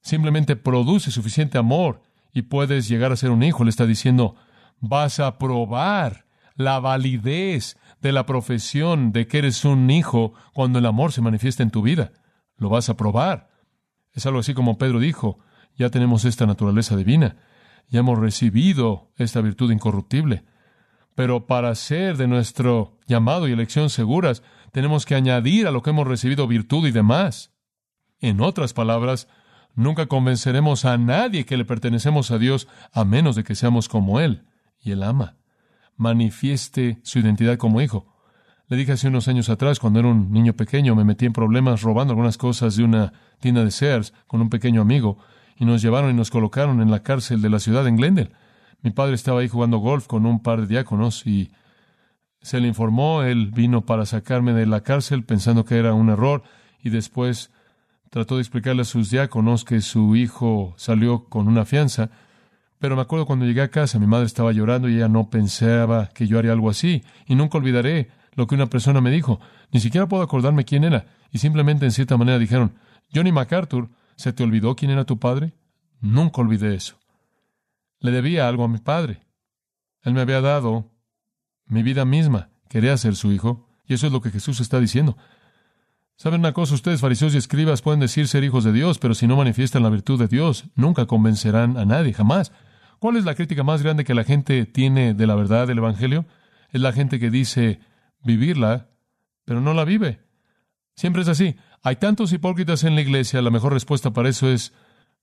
simplemente 0.00 0.56
produce 0.56 1.10
suficiente 1.10 1.58
amor 1.58 2.02
y 2.32 2.42
puedes 2.42 2.88
llegar 2.88 3.12
a 3.12 3.16
ser 3.16 3.30
un 3.30 3.42
hijo. 3.42 3.62
Él 3.62 3.68
está 3.68 3.86
diciendo, 3.86 4.36
vas 4.80 5.20
a 5.20 5.38
probar 5.38 6.26
la 6.56 6.80
validez 6.80 7.76
de 8.00 8.12
la 8.12 8.26
profesión 8.26 9.12
de 9.12 9.26
que 9.26 9.38
eres 9.38 9.64
un 9.64 9.90
hijo 9.90 10.34
cuando 10.52 10.78
el 10.78 10.86
amor 10.86 11.12
se 11.12 11.20
manifiesta 11.20 11.62
en 11.62 11.70
tu 11.70 11.82
vida. 11.82 12.12
Lo 12.56 12.68
vas 12.68 12.88
a 12.88 12.96
probar. 12.96 13.50
Es 14.12 14.26
algo 14.26 14.40
así 14.40 14.54
como 14.54 14.78
Pedro 14.78 14.98
dijo, 14.98 15.38
ya 15.76 15.90
tenemos 15.90 16.24
esta 16.24 16.46
naturaleza 16.46 16.96
divina, 16.96 17.36
ya 17.88 18.00
hemos 18.00 18.18
recibido 18.18 19.12
esta 19.16 19.40
virtud 19.40 19.70
incorruptible. 19.70 20.44
Pero 21.18 21.48
para 21.48 21.74
ser 21.74 22.16
de 22.16 22.28
nuestro 22.28 22.96
llamado 23.08 23.48
y 23.48 23.52
elección 23.52 23.90
seguras, 23.90 24.44
tenemos 24.70 25.04
que 25.04 25.16
añadir 25.16 25.66
a 25.66 25.72
lo 25.72 25.82
que 25.82 25.90
hemos 25.90 26.06
recibido 26.06 26.46
virtud 26.46 26.86
y 26.86 26.92
demás. 26.92 27.52
En 28.20 28.40
otras 28.40 28.72
palabras, 28.72 29.26
nunca 29.74 30.06
convenceremos 30.06 30.84
a 30.84 30.96
nadie 30.96 31.44
que 31.44 31.56
le 31.56 31.64
pertenecemos 31.64 32.30
a 32.30 32.38
Dios 32.38 32.68
a 32.92 33.04
menos 33.04 33.34
de 33.34 33.42
que 33.42 33.56
seamos 33.56 33.88
como 33.88 34.20
Él, 34.20 34.44
y 34.78 34.92
Él 34.92 35.02
ama. 35.02 35.38
Manifieste 35.96 37.00
su 37.02 37.18
identidad 37.18 37.58
como 37.58 37.80
hijo. 37.80 38.14
Le 38.68 38.76
dije 38.76 38.92
hace 38.92 39.08
unos 39.08 39.26
años 39.26 39.48
atrás, 39.48 39.80
cuando 39.80 39.98
era 39.98 40.10
un 40.10 40.30
niño 40.30 40.52
pequeño, 40.52 40.94
me 40.94 41.02
metí 41.02 41.26
en 41.26 41.32
problemas 41.32 41.82
robando 41.82 42.12
algunas 42.12 42.38
cosas 42.38 42.76
de 42.76 42.84
una 42.84 43.12
tienda 43.40 43.64
de 43.64 43.72
Sears 43.72 44.14
con 44.28 44.40
un 44.40 44.50
pequeño 44.50 44.82
amigo, 44.82 45.18
y 45.56 45.64
nos 45.64 45.82
llevaron 45.82 46.10
y 46.10 46.14
nos 46.14 46.30
colocaron 46.30 46.80
en 46.80 46.92
la 46.92 47.02
cárcel 47.02 47.42
de 47.42 47.50
la 47.50 47.58
ciudad 47.58 47.88
en 47.88 47.96
Glendale. 47.96 48.30
Mi 48.82 48.90
padre 48.90 49.14
estaba 49.14 49.40
ahí 49.40 49.48
jugando 49.48 49.78
golf 49.78 50.06
con 50.06 50.26
un 50.26 50.42
par 50.42 50.60
de 50.60 50.66
diáconos 50.66 51.26
y 51.26 51.50
se 52.40 52.60
le 52.60 52.68
informó, 52.68 53.22
él 53.22 53.50
vino 53.50 53.84
para 53.84 54.06
sacarme 54.06 54.52
de 54.52 54.66
la 54.66 54.82
cárcel 54.82 55.24
pensando 55.24 55.64
que 55.64 55.76
era 55.76 55.94
un 55.94 56.08
error 56.08 56.42
y 56.82 56.90
después 56.90 57.50
trató 58.10 58.36
de 58.36 58.42
explicarle 58.42 58.82
a 58.82 58.84
sus 58.84 59.10
diáconos 59.10 59.64
que 59.64 59.80
su 59.80 60.16
hijo 60.16 60.74
salió 60.76 61.24
con 61.24 61.48
una 61.48 61.64
fianza. 61.64 62.10
Pero 62.78 62.94
me 62.94 63.02
acuerdo 63.02 63.26
cuando 63.26 63.44
llegué 63.44 63.62
a 63.62 63.70
casa, 63.70 63.98
mi 63.98 64.06
madre 64.06 64.26
estaba 64.26 64.52
llorando 64.52 64.88
y 64.88 64.96
ella 64.96 65.08
no 65.08 65.30
pensaba 65.30 66.08
que 66.08 66.28
yo 66.28 66.38
haría 66.38 66.52
algo 66.52 66.70
así. 66.70 67.02
Y 67.26 67.34
nunca 67.34 67.58
olvidaré 67.58 68.08
lo 68.34 68.46
que 68.46 68.54
una 68.54 68.66
persona 68.66 69.00
me 69.00 69.10
dijo. 69.10 69.40
Ni 69.72 69.80
siquiera 69.80 70.06
puedo 70.06 70.22
acordarme 70.22 70.64
quién 70.64 70.84
era. 70.84 71.06
Y 71.32 71.38
simplemente 71.38 71.84
en 71.84 71.90
cierta 71.90 72.16
manera 72.16 72.38
dijeron, 72.38 72.74
Johnny 73.12 73.32
MacArthur, 73.32 73.88
¿se 74.14 74.32
te 74.32 74.44
olvidó 74.44 74.76
quién 74.76 74.92
era 74.92 75.04
tu 75.04 75.18
padre? 75.18 75.54
Nunca 76.00 76.40
olvidé 76.40 76.76
eso. 76.76 76.97
Le 78.00 78.10
debía 78.10 78.48
algo 78.48 78.64
a 78.64 78.68
mi 78.68 78.78
padre. 78.78 79.20
Él 80.02 80.14
me 80.14 80.20
había 80.20 80.40
dado 80.40 80.90
mi 81.66 81.82
vida 81.82 82.04
misma. 82.04 82.50
Quería 82.68 82.96
ser 82.96 83.16
su 83.16 83.32
hijo. 83.32 83.68
Y 83.86 83.94
eso 83.94 84.06
es 84.06 84.12
lo 84.12 84.20
que 84.20 84.30
Jesús 84.30 84.60
está 84.60 84.80
diciendo. 84.80 85.16
¿Saben 86.16 86.40
una 86.40 86.52
cosa? 86.52 86.74
Ustedes, 86.74 87.00
fariseos 87.00 87.34
y 87.34 87.38
escribas, 87.38 87.80
pueden 87.80 88.00
decir 88.00 88.26
ser 88.26 88.42
hijos 88.42 88.64
de 88.64 88.72
Dios, 88.72 88.98
pero 88.98 89.14
si 89.14 89.26
no 89.26 89.36
manifiestan 89.36 89.84
la 89.84 89.88
virtud 89.88 90.18
de 90.18 90.26
Dios, 90.26 90.64
nunca 90.74 91.06
convencerán 91.06 91.76
a 91.76 91.84
nadie, 91.84 92.12
jamás. 92.12 92.52
¿Cuál 92.98 93.16
es 93.16 93.24
la 93.24 93.36
crítica 93.36 93.62
más 93.62 93.82
grande 93.82 94.04
que 94.04 94.14
la 94.14 94.24
gente 94.24 94.66
tiene 94.66 95.14
de 95.14 95.26
la 95.26 95.36
verdad 95.36 95.68
del 95.68 95.78
Evangelio? 95.78 96.26
Es 96.70 96.80
la 96.80 96.92
gente 96.92 97.20
que 97.20 97.30
dice 97.30 97.80
vivirla, 98.24 98.88
pero 99.44 99.60
no 99.60 99.74
la 99.74 99.84
vive. 99.84 100.20
Siempre 100.96 101.22
es 101.22 101.28
así. 101.28 101.54
Hay 101.82 101.96
tantos 101.96 102.32
hipócritas 102.32 102.82
en 102.82 102.96
la 102.96 103.00
iglesia, 103.00 103.40
la 103.40 103.50
mejor 103.50 103.72
respuesta 103.72 104.12
para 104.12 104.28
eso 104.28 104.50
es, 104.50 104.72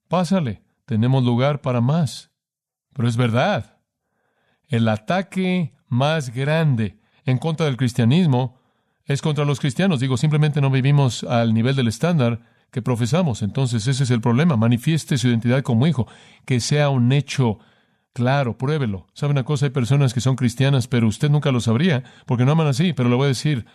pásale, 0.07 0.63
tenemos 0.85 1.25
lugar 1.25 1.61
para 1.61 1.81
más. 1.81 2.31
Pero 2.95 3.09
es 3.09 3.17
verdad. 3.17 3.77
El 4.69 4.87
ataque 4.87 5.73
más 5.89 6.33
grande 6.33 6.97
en 7.25 7.37
contra 7.37 7.65
del 7.65 7.75
cristianismo 7.75 8.57
es 9.03 9.21
contra 9.21 9.43
los 9.43 9.59
cristianos. 9.59 9.99
Digo, 9.99 10.15
simplemente 10.15 10.61
no 10.61 10.71
vivimos 10.71 11.25
al 11.25 11.53
nivel 11.53 11.75
del 11.75 11.89
estándar 11.89 12.39
que 12.71 12.81
profesamos. 12.81 13.41
Entonces, 13.41 13.85
ese 13.87 14.05
es 14.05 14.11
el 14.11 14.21
problema. 14.21 14.55
Manifieste 14.55 15.17
su 15.17 15.27
identidad 15.27 15.61
como 15.61 15.85
hijo, 15.85 16.07
que 16.45 16.61
sea 16.61 16.89
un 16.89 17.11
hecho 17.11 17.59
claro, 18.13 18.57
pruébelo. 18.57 19.07
¿Sabe 19.13 19.31
una 19.31 19.43
cosa? 19.43 19.65
Hay 19.65 19.71
personas 19.71 20.13
que 20.13 20.21
son 20.21 20.37
cristianas, 20.37 20.87
pero 20.87 21.05
usted 21.05 21.29
nunca 21.29 21.51
lo 21.51 21.59
sabría, 21.59 22.05
porque 22.25 22.45
no 22.45 22.53
aman 22.53 22.67
así, 22.67 22.93
pero 22.93 23.09
le 23.09 23.15
voy 23.15 23.25
a 23.25 23.27
decir, 23.27 23.65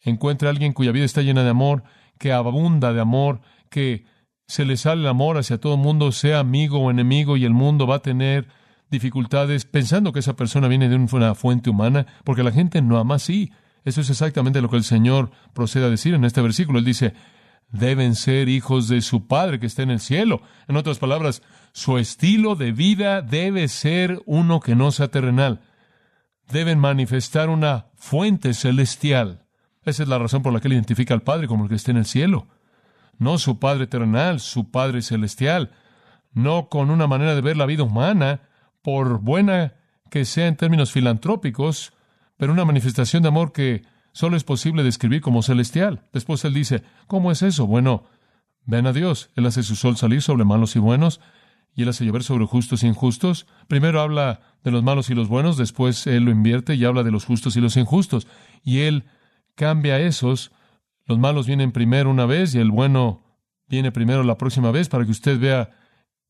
encuentre 0.00 0.48
a 0.48 0.50
alguien 0.50 0.72
cuya 0.72 0.90
vida 0.90 1.04
está 1.04 1.22
llena 1.22 1.44
de 1.44 1.50
amor, 1.50 1.84
que 2.18 2.32
abunda 2.32 2.92
de 2.92 3.00
amor, 3.00 3.40
que 3.70 4.04
se 4.48 4.64
le 4.64 4.78
sale 4.78 5.02
el 5.02 5.08
amor 5.08 5.36
hacia 5.36 5.60
todo 5.60 5.76
mundo, 5.76 6.10
sea 6.10 6.40
amigo 6.40 6.78
o 6.80 6.90
enemigo, 6.90 7.36
y 7.36 7.44
el 7.44 7.52
mundo 7.52 7.86
va 7.86 7.96
a 7.96 8.02
tener 8.02 8.48
dificultades 8.90 9.66
pensando 9.66 10.10
que 10.12 10.20
esa 10.20 10.36
persona 10.36 10.68
viene 10.68 10.88
de 10.88 10.96
una 10.96 11.34
fuente 11.34 11.68
humana, 11.68 12.06
porque 12.24 12.42
la 12.42 12.50
gente 12.50 12.80
no 12.80 12.98
ama 12.98 13.16
así. 13.16 13.52
Eso 13.84 14.00
es 14.00 14.08
exactamente 14.08 14.62
lo 14.62 14.70
que 14.70 14.78
el 14.78 14.84
Señor 14.84 15.30
procede 15.52 15.84
a 15.84 15.90
decir 15.90 16.14
en 16.14 16.24
este 16.24 16.40
versículo. 16.40 16.78
Él 16.78 16.86
dice, 16.86 17.12
deben 17.70 18.14
ser 18.14 18.48
hijos 18.48 18.88
de 18.88 19.02
su 19.02 19.26
Padre 19.26 19.60
que 19.60 19.66
está 19.66 19.82
en 19.82 19.90
el 19.90 20.00
cielo. 20.00 20.40
En 20.66 20.76
otras 20.76 20.98
palabras, 20.98 21.42
su 21.72 21.98
estilo 21.98 22.56
de 22.56 22.72
vida 22.72 23.20
debe 23.20 23.68
ser 23.68 24.22
uno 24.24 24.60
que 24.60 24.74
no 24.74 24.90
sea 24.92 25.08
terrenal. 25.08 25.60
Deben 26.50 26.78
manifestar 26.78 27.50
una 27.50 27.88
fuente 27.96 28.54
celestial. 28.54 29.44
Esa 29.84 30.02
es 30.04 30.08
la 30.08 30.18
razón 30.18 30.42
por 30.42 30.54
la 30.54 30.60
que 30.60 30.68
él 30.68 30.74
identifica 30.74 31.12
al 31.12 31.22
Padre 31.22 31.46
como 31.46 31.64
el 31.64 31.68
que 31.68 31.76
está 31.76 31.90
en 31.90 31.98
el 31.98 32.06
cielo. 32.06 32.48
No 33.18 33.38
su 33.38 33.58
Padre 33.58 33.86
terrenal, 33.86 34.40
su 34.40 34.70
Padre 34.70 35.02
celestial. 35.02 35.72
No 36.32 36.68
con 36.68 36.90
una 36.90 37.06
manera 37.06 37.34
de 37.34 37.40
ver 37.40 37.56
la 37.56 37.66
vida 37.66 37.82
humana, 37.82 38.42
por 38.82 39.20
buena 39.20 39.74
que 40.10 40.24
sea 40.24 40.46
en 40.46 40.56
términos 40.56 40.92
filantrópicos, 40.92 41.92
pero 42.36 42.52
una 42.52 42.64
manifestación 42.64 43.22
de 43.22 43.28
amor 43.28 43.52
que 43.52 43.82
solo 44.12 44.36
es 44.36 44.44
posible 44.44 44.82
describir 44.82 45.20
como 45.20 45.42
celestial. 45.42 46.02
Después 46.12 46.44
él 46.44 46.54
dice, 46.54 46.82
¿cómo 47.06 47.30
es 47.30 47.42
eso? 47.42 47.66
Bueno, 47.66 48.04
ven 48.64 48.86
a 48.86 48.92
Dios. 48.92 49.30
Él 49.34 49.46
hace 49.46 49.62
su 49.62 49.76
sol 49.76 49.96
salir 49.96 50.22
sobre 50.22 50.44
malos 50.44 50.76
y 50.76 50.78
buenos, 50.78 51.20
y 51.74 51.82
él 51.82 51.88
hace 51.88 52.04
llover 52.04 52.22
sobre 52.22 52.46
justos 52.46 52.82
e 52.82 52.86
injustos. 52.86 53.46
Primero 53.66 54.00
habla 54.00 54.40
de 54.64 54.70
los 54.70 54.82
malos 54.82 55.10
y 55.10 55.14
los 55.14 55.28
buenos, 55.28 55.56
después 55.56 56.06
él 56.06 56.24
lo 56.24 56.30
invierte 56.30 56.74
y 56.74 56.84
habla 56.84 57.02
de 57.02 57.10
los 57.10 57.24
justos 57.24 57.56
y 57.56 57.60
los 57.60 57.76
injustos. 57.76 58.26
Y 58.64 58.80
él 58.80 59.04
cambia 59.54 60.00
esos. 60.00 60.52
Los 61.08 61.18
malos 61.18 61.46
vienen 61.46 61.72
primero 61.72 62.10
una 62.10 62.26
vez 62.26 62.54
y 62.54 62.58
el 62.58 62.70
bueno 62.70 63.22
viene 63.66 63.90
primero 63.90 64.22
la 64.22 64.36
próxima 64.36 64.70
vez 64.70 64.90
para 64.90 65.06
que 65.06 65.10
usted 65.10 65.40
vea 65.40 65.70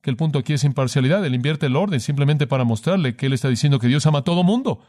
que 0.00 0.08
el 0.08 0.16
punto 0.16 0.38
aquí 0.38 0.52
es 0.52 0.62
imparcialidad. 0.62 1.26
Él 1.26 1.34
invierte 1.34 1.66
el 1.66 1.74
orden 1.74 1.98
simplemente 1.98 2.46
para 2.46 2.62
mostrarle 2.62 3.16
que 3.16 3.26
él 3.26 3.32
está 3.32 3.48
diciendo 3.48 3.80
que 3.80 3.88
Dios 3.88 4.06
ama 4.06 4.20
a 4.20 4.24
todo 4.24 4.44
mundo. 4.44 4.80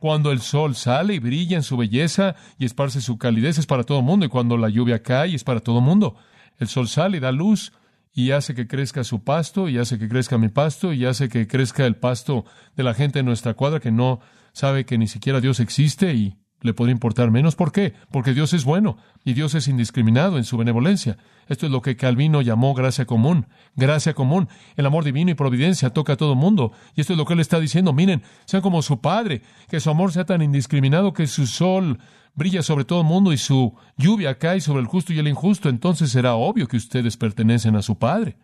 Cuando 0.00 0.32
el 0.32 0.40
sol 0.40 0.74
sale 0.74 1.14
y 1.14 1.20
brilla 1.20 1.56
en 1.56 1.62
su 1.62 1.76
belleza 1.76 2.34
y 2.58 2.64
esparce 2.64 3.00
su 3.00 3.18
calidez 3.18 3.56
es 3.58 3.66
para 3.66 3.84
todo 3.84 4.02
mundo, 4.02 4.26
y 4.26 4.28
cuando 4.28 4.56
la 4.56 4.68
lluvia 4.68 5.02
cae 5.02 5.34
es 5.36 5.44
para 5.44 5.60
todo 5.60 5.80
mundo. 5.80 6.16
El 6.58 6.66
sol 6.66 6.88
sale 6.88 7.18
y 7.18 7.20
da 7.20 7.30
luz 7.30 7.72
y 8.12 8.32
hace 8.32 8.52
que 8.54 8.66
crezca 8.66 9.04
su 9.04 9.22
pasto, 9.22 9.68
y 9.68 9.78
hace 9.78 9.96
que 9.96 10.08
crezca 10.08 10.38
mi 10.38 10.48
pasto, 10.48 10.92
y 10.92 11.04
hace 11.04 11.28
que 11.28 11.46
crezca 11.46 11.86
el 11.86 11.96
pasto 11.96 12.44
de 12.74 12.82
la 12.82 12.94
gente 12.94 13.20
en 13.20 13.26
nuestra 13.26 13.54
cuadra 13.54 13.78
que 13.78 13.92
no 13.92 14.20
sabe 14.52 14.84
que 14.84 14.98
ni 14.98 15.06
siquiera 15.06 15.40
Dios 15.40 15.60
existe 15.60 16.14
y 16.14 16.36
le 16.66 16.74
podría 16.74 16.92
importar 16.92 17.30
menos. 17.30 17.56
¿Por 17.56 17.72
qué? 17.72 17.94
Porque 18.10 18.34
Dios 18.34 18.52
es 18.52 18.64
bueno 18.64 18.98
y 19.24 19.32
Dios 19.32 19.54
es 19.54 19.68
indiscriminado 19.68 20.36
en 20.36 20.44
su 20.44 20.58
benevolencia. 20.58 21.16
Esto 21.48 21.66
es 21.66 21.72
lo 21.72 21.80
que 21.80 21.96
Calvino 21.96 22.42
llamó 22.42 22.74
gracia 22.74 23.06
común. 23.06 23.46
Gracia 23.74 24.14
común. 24.14 24.48
El 24.76 24.84
amor 24.84 25.04
divino 25.04 25.30
y 25.30 25.34
providencia 25.34 25.90
toca 25.90 26.14
a 26.14 26.16
todo 26.16 26.34
mundo. 26.34 26.72
Y 26.94 27.00
esto 27.00 27.14
es 27.14 27.18
lo 27.18 27.24
que 27.24 27.34
él 27.34 27.40
está 27.40 27.60
diciendo. 27.60 27.92
Miren, 27.92 28.22
sean 28.44 28.62
como 28.62 28.82
su 28.82 29.00
Padre, 29.00 29.42
que 29.68 29.80
su 29.80 29.88
amor 29.88 30.12
sea 30.12 30.26
tan 30.26 30.42
indiscriminado 30.42 31.12
que 31.12 31.26
su 31.26 31.46
sol 31.46 31.98
brilla 32.34 32.62
sobre 32.62 32.84
todo 32.84 33.00
el 33.00 33.06
mundo 33.06 33.32
y 33.32 33.38
su 33.38 33.74
lluvia 33.96 34.38
cae 34.38 34.60
sobre 34.60 34.80
el 34.80 34.86
justo 34.86 35.12
y 35.12 35.18
el 35.18 35.28
injusto. 35.28 35.68
Entonces 35.68 36.10
será 36.10 36.34
obvio 36.34 36.68
que 36.68 36.76
ustedes 36.76 37.16
pertenecen 37.16 37.76
a 37.76 37.82
su 37.82 37.96
Padre. 37.96 38.36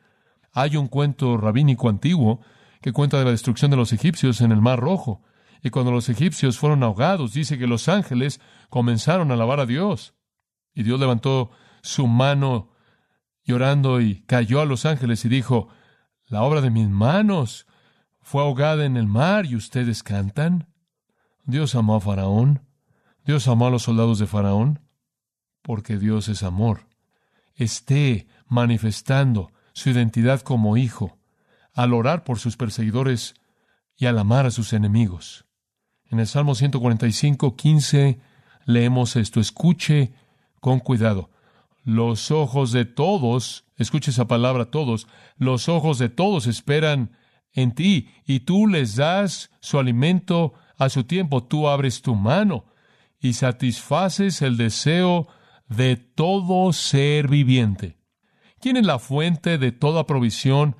Hay 0.52 0.76
un 0.76 0.88
cuento 0.88 1.36
rabínico 1.36 1.88
antiguo 1.88 2.40
que 2.80 2.92
cuenta 2.92 3.18
de 3.18 3.24
la 3.24 3.30
destrucción 3.30 3.70
de 3.70 3.76
los 3.76 3.92
egipcios 3.92 4.40
en 4.40 4.52
el 4.52 4.60
Mar 4.60 4.80
Rojo. 4.80 5.22
Y 5.62 5.70
cuando 5.70 5.92
los 5.92 6.08
egipcios 6.08 6.58
fueron 6.58 6.82
ahogados, 6.82 7.32
dice 7.32 7.56
que 7.56 7.66
los 7.66 7.88
ángeles 7.88 8.40
comenzaron 8.68 9.30
a 9.30 9.34
alabar 9.34 9.60
a 9.60 9.66
Dios. 9.66 10.14
Y 10.74 10.82
Dios 10.82 10.98
levantó 10.98 11.50
su 11.82 12.06
mano 12.06 12.70
llorando 13.44 14.00
y 14.00 14.22
cayó 14.22 14.60
a 14.60 14.66
los 14.66 14.86
ángeles 14.86 15.24
y 15.24 15.28
dijo, 15.28 15.68
la 16.26 16.42
obra 16.42 16.60
de 16.60 16.70
mis 16.70 16.88
manos 16.88 17.66
fue 18.20 18.42
ahogada 18.42 18.84
en 18.84 18.96
el 18.96 19.06
mar 19.06 19.46
y 19.46 19.54
ustedes 19.54 20.02
cantan. 20.02 20.68
Dios 21.44 21.74
amó 21.74 21.96
a 21.96 22.00
Faraón. 22.00 22.66
Dios 23.24 23.46
amó 23.46 23.68
a 23.68 23.70
los 23.70 23.82
soldados 23.82 24.18
de 24.18 24.26
Faraón 24.26 24.80
porque 25.62 25.98
Dios 25.98 26.28
es 26.28 26.42
amor. 26.42 26.88
Esté 27.54 28.26
manifestando 28.46 29.52
su 29.72 29.90
identidad 29.90 30.40
como 30.40 30.76
hijo 30.76 31.18
al 31.72 31.94
orar 31.94 32.24
por 32.24 32.38
sus 32.38 32.56
perseguidores 32.56 33.34
y 33.96 34.06
al 34.06 34.18
amar 34.18 34.46
a 34.46 34.50
sus 34.50 34.72
enemigos. 34.72 35.46
En 36.12 36.20
el 36.20 36.26
Salmo 36.26 36.54
145, 36.54 37.56
15 37.56 38.20
leemos 38.66 39.16
esto. 39.16 39.40
Escuche 39.40 40.12
con 40.60 40.78
cuidado. 40.78 41.30
Los 41.84 42.30
ojos 42.30 42.70
de 42.70 42.84
todos, 42.84 43.64
escuche 43.78 44.10
esa 44.10 44.28
palabra 44.28 44.66
todos, 44.66 45.08
los 45.38 45.70
ojos 45.70 45.98
de 45.98 46.10
todos 46.10 46.46
esperan 46.46 47.16
en 47.54 47.72
ti 47.72 48.10
y 48.26 48.40
tú 48.40 48.66
les 48.66 48.96
das 48.96 49.50
su 49.60 49.78
alimento 49.78 50.52
a 50.76 50.90
su 50.90 51.04
tiempo. 51.04 51.44
Tú 51.44 51.66
abres 51.66 52.02
tu 52.02 52.14
mano 52.14 52.66
y 53.18 53.32
satisfaces 53.32 54.42
el 54.42 54.58
deseo 54.58 55.28
de 55.66 55.96
todo 55.96 56.74
ser 56.74 57.26
viviente. 57.26 57.96
¿Quién 58.60 58.76
es 58.76 58.84
la 58.84 58.98
fuente 58.98 59.56
de 59.56 59.72
toda 59.72 60.06
provisión 60.06 60.76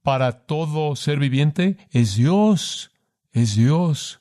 para 0.00 0.46
todo 0.46 0.96
ser 0.96 1.18
viviente? 1.18 1.76
Es 1.90 2.16
Dios, 2.16 2.92
es 3.30 3.56
Dios. 3.56 4.19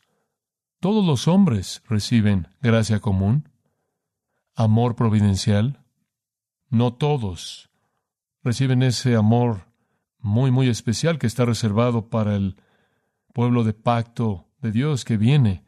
Todos 0.80 1.06
los 1.06 1.28
hombres 1.28 1.84
reciben 1.90 2.48
gracia 2.62 3.02
común, 3.02 3.50
amor 4.56 4.96
providencial. 4.96 5.84
No 6.70 6.94
todos 6.94 7.70
reciben 8.44 8.84
ese 8.84 9.18
amor 9.18 9.68
muy, 10.20 10.52
muy 10.52 10.70
especial 10.70 11.20
que 11.20 11.28
está 11.28 11.44
reservado 11.44 12.10
para 12.10 12.36
el 12.38 12.56
pueblo 13.34 13.66
de 13.66 13.74
pacto 13.74 14.48
de 14.62 14.72
Dios 14.72 15.04
que 15.04 15.18
viene 15.18 15.66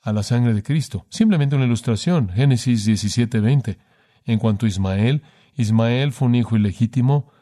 a 0.00 0.12
la 0.12 0.22
sangre 0.22 0.54
de 0.54 0.62
Cristo. 0.62 1.06
Simplemente 1.10 1.56
una 1.56 1.64
ilustración, 1.64 2.28
Génesis 2.28 2.84
17, 2.84 3.78
En 4.26 4.38
cuanto 4.38 4.66
a 4.66 4.68
Ismael, 4.68 5.24
Ismael 5.56 6.12
fue 6.12 6.28
un 6.28 6.36
hijo 6.36 6.56
ilegítimo, 6.56 7.32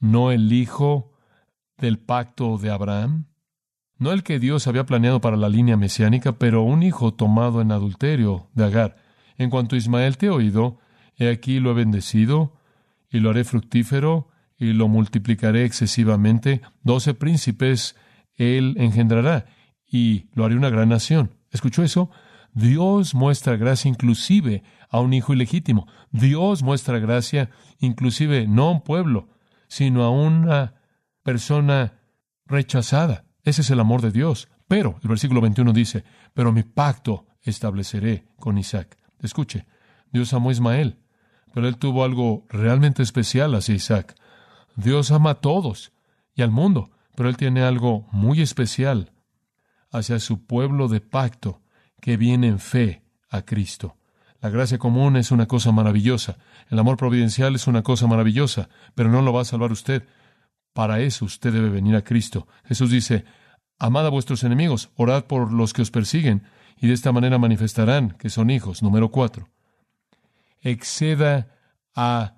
no 0.00 0.32
el 0.32 0.52
hijo 0.52 1.12
del 1.76 2.00
pacto 2.00 2.58
de 2.58 2.70
Abraham. 2.70 3.26
No 3.98 4.12
el 4.12 4.22
que 4.22 4.38
Dios 4.38 4.68
había 4.68 4.86
planeado 4.86 5.20
para 5.20 5.36
la 5.36 5.48
línea 5.48 5.76
mesiánica, 5.76 6.38
pero 6.38 6.62
un 6.62 6.84
hijo 6.84 7.14
tomado 7.14 7.60
en 7.60 7.72
adulterio 7.72 8.48
de 8.54 8.64
Agar. 8.64 8.96
En 9.36 9.50
cuanto 9.50 9.74
a 9.74 9.78
Ismael 9.78 10.16
te 10.16 10.26
he 10.26 10.30
oído, 10.30 10.78
he 11.16 11.28
aquí 11.28 11.58
lo 11.58 11.72
he 11.72 11.74
bendecido, 11.74 12.56
y 13.10 13.18
lo 13.18 13.30
haré 13.30 13.42
fructífero, 13.42 14.28
y 14.56 14.72
lo 14.72 14.86
multiplicaré 14.86 15.64
excesivamente. 15.64 16.60
Doce 16.82 17.14
príncipes 17.14 17.96
él 18.36 18.76
engendrará, 18.78 19.46
y 19.84 20.26
lo 20.32 20.44
haré 20.44 20.54
una 20.54 20.70
gran 20.70 20.90
nación. 20.90 21.34
¿Escuchó 21.50 21.82
eso? 21.82 22.10
Dios 22.52 23.14
muestra 23.14 23.56
gracia 23.56 23.88
inclusive 23.88 24.62
a 24.90 25.00
un 25.00 25.12
hijo 25.12 25.32
ilegítimo. 25.32 25.88
Dios 26.12 26.62
muestra 26.62 26.98
gracia 26.98 27.50
inclusive 27.80 28.46
no 28.46 28.68
a 28.68 28.70
un 28.70 28.82
pueblo, 28.82 29.28
sino 29.68 30.04
a 30.04 30.10
una 30.10 30.74
persona 31.22 31.94
rechazada. 32.46 33.27
Ese 33.44 33.62
es 33.62 33.70
el 33.70 33.80
amor 33.80 34.02
de 34.02 34.10
Dios. 34.10 34.48
Pero, 34.66 34.98
el 35.02 35.08
versículo 35.08 35.40
21 35.40 35.72
dice, 35.72 36.04
pero 36.34 36.52
mi 36.52 36.62
pacto 36.62 37.26
estableceré 37.42 38.26
con 38.38 38.58
Isaac. 38.58 38.98
Escuche, 39.20 39.66
Dios 40.12 40.32
amó 40.32 40.50
a 40.50 40.52
Ismael, 40.52 40.98
pero 41.54 41.68
él 41.68 41.76
tuvo 41.76 42.04
algo 42.04 42.46
realmente 42.48 43.02
especial 43.02 43.54
hacia 43.54 43.74
Isaac. 43.74 44.14
Dios 44.76 45.10
ama 45.10 45.30
a 45.30 45.40
todos 45.40 45.92
y 46.34 46.42
al 46.42 46.50
mundo, 46.50 46.90
pero 47.14 47.28
él 47.28 47.36
tiene 47.36 47.62
algo 47.62 48.06
muy 48.12 48.40
especial 48.40 49.12
hacia 49.90 50.20
su 50.20 50.44
pueblo 50.44 50.88
de 50.88 51.00
pacto 51.00 51.62
que 52.00 52.16
viene 52.16 52.46
en 52.46 52.58
fe 52.58 53.02
a 53.30 53.42
Cristo. 53.42 53.96
La 54.40 54.50
gracia 54.50 54.78
común 54.78 55.16
es 55.16 55.32
una 55.32 55.46
cosa 55.46 55.72
maravillosa, 55.72 56.36
el 56.70 56.78
amor 56.78 56.96
providencial 56.96 57.56
es 57.56 57.66
una 57.66 57.82
cosa 57.82 58.06
maravillosa, 58.06 58.68
pero 58.94 59.10
no 59.10 59.22
lo 59.22 59.32
va 59.32 59.42
a 59.42 59.44
salvar 59.44 59.72
usted. 59.72 60.04
Para 60.78 61.00
eso 61.00 61.24
usted 61.24 61.52
debe 61.52 61.70
venir 61.70 61.96
a 61.96 62.04
Cristo. 62.04 62.46
Jesús 62.64 62.92
dice, 62.92 63.24
amad 63.80 64.06
a 64.06 64.10
vuestros 64.10 64.44
enemigos, 64.44 64.90
orad 64.94 65.24
por 65.24 65.52
los 65.52 65.72
que 65.72 65.82
os 65.82 65.90
persiguen, 65.90 66.44
y 66.80 66.86
de 66.86 66.94
esta 66.94 67.10
manera 67.10 67.36
manifestarán 67.36 68.10
que 68.10 68.30
son 68.30 68.48
hijos. 68.48 68.80
Número 68.80 69.10
cuatro. 69.10 69.48
Exceda 70.60 71.48
a 71.96 72.36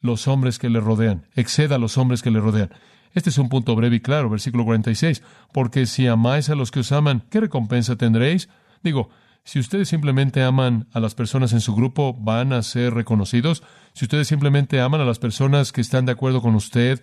los 0.00 0.26
hombres 0.26 0.58
que 0.58 0.68
le 0.68 0.80
rodean. 0.80 1.28
Exceda 1.36 1.76
a 1.76 1.78
los 1.78 1.96
hombres 1.96 2.22
que 2.22 2.32
le 2.32 2.40
rodean. 2.40 2.70
Este 3.14 3.30
es 3.30 3.38
un 3.38 3.48
punto 3.48 3.76
breve 3.76 3.94
y 3.94 4.00
claro, 4.00 4.28
versículo 4.28 4.64
46. 4.64 5.22
Porque 5.52 5.86
si 5.86 6.08
amáis 6.08 6.50
a 6.50 6.56
los 6.56 6.72
que 6.72 6.80
os 6.80 6.90
aman, 6.90 7.22
¿qué 7.30 7.38
recompensa 7.38 7.94
tendréis? 7.94 8.48
Digo, 8.82 9.10
si 9.44 9.60
ustedes 9.60 9.88
simplemente 9.88 10.42
aman 10.42 10.88
a 10.92 10.98
las 10.98 11.14
personas 11.14 11.52
en 11.52 11.60
su 11.60 11.76
grupo, 11.76 12.14
van 12.14 12.52
a 12.52 12.64
ser 12.64 12.94
reconocidos. 12.94 13.62
Si 13.92 14.06
ustedes 14.06 14.26
simplemente 14.26 14.80
aman 14.80 15.00
a 15.00 15.04
las 15.04 15.20
personas 15.20 15.70
que 15.70 15.80
están 15.80 16.04
de 16.04 16.10
acuerdo 16.10 16.42
con 16.42 16.56
usted 16.56 17.00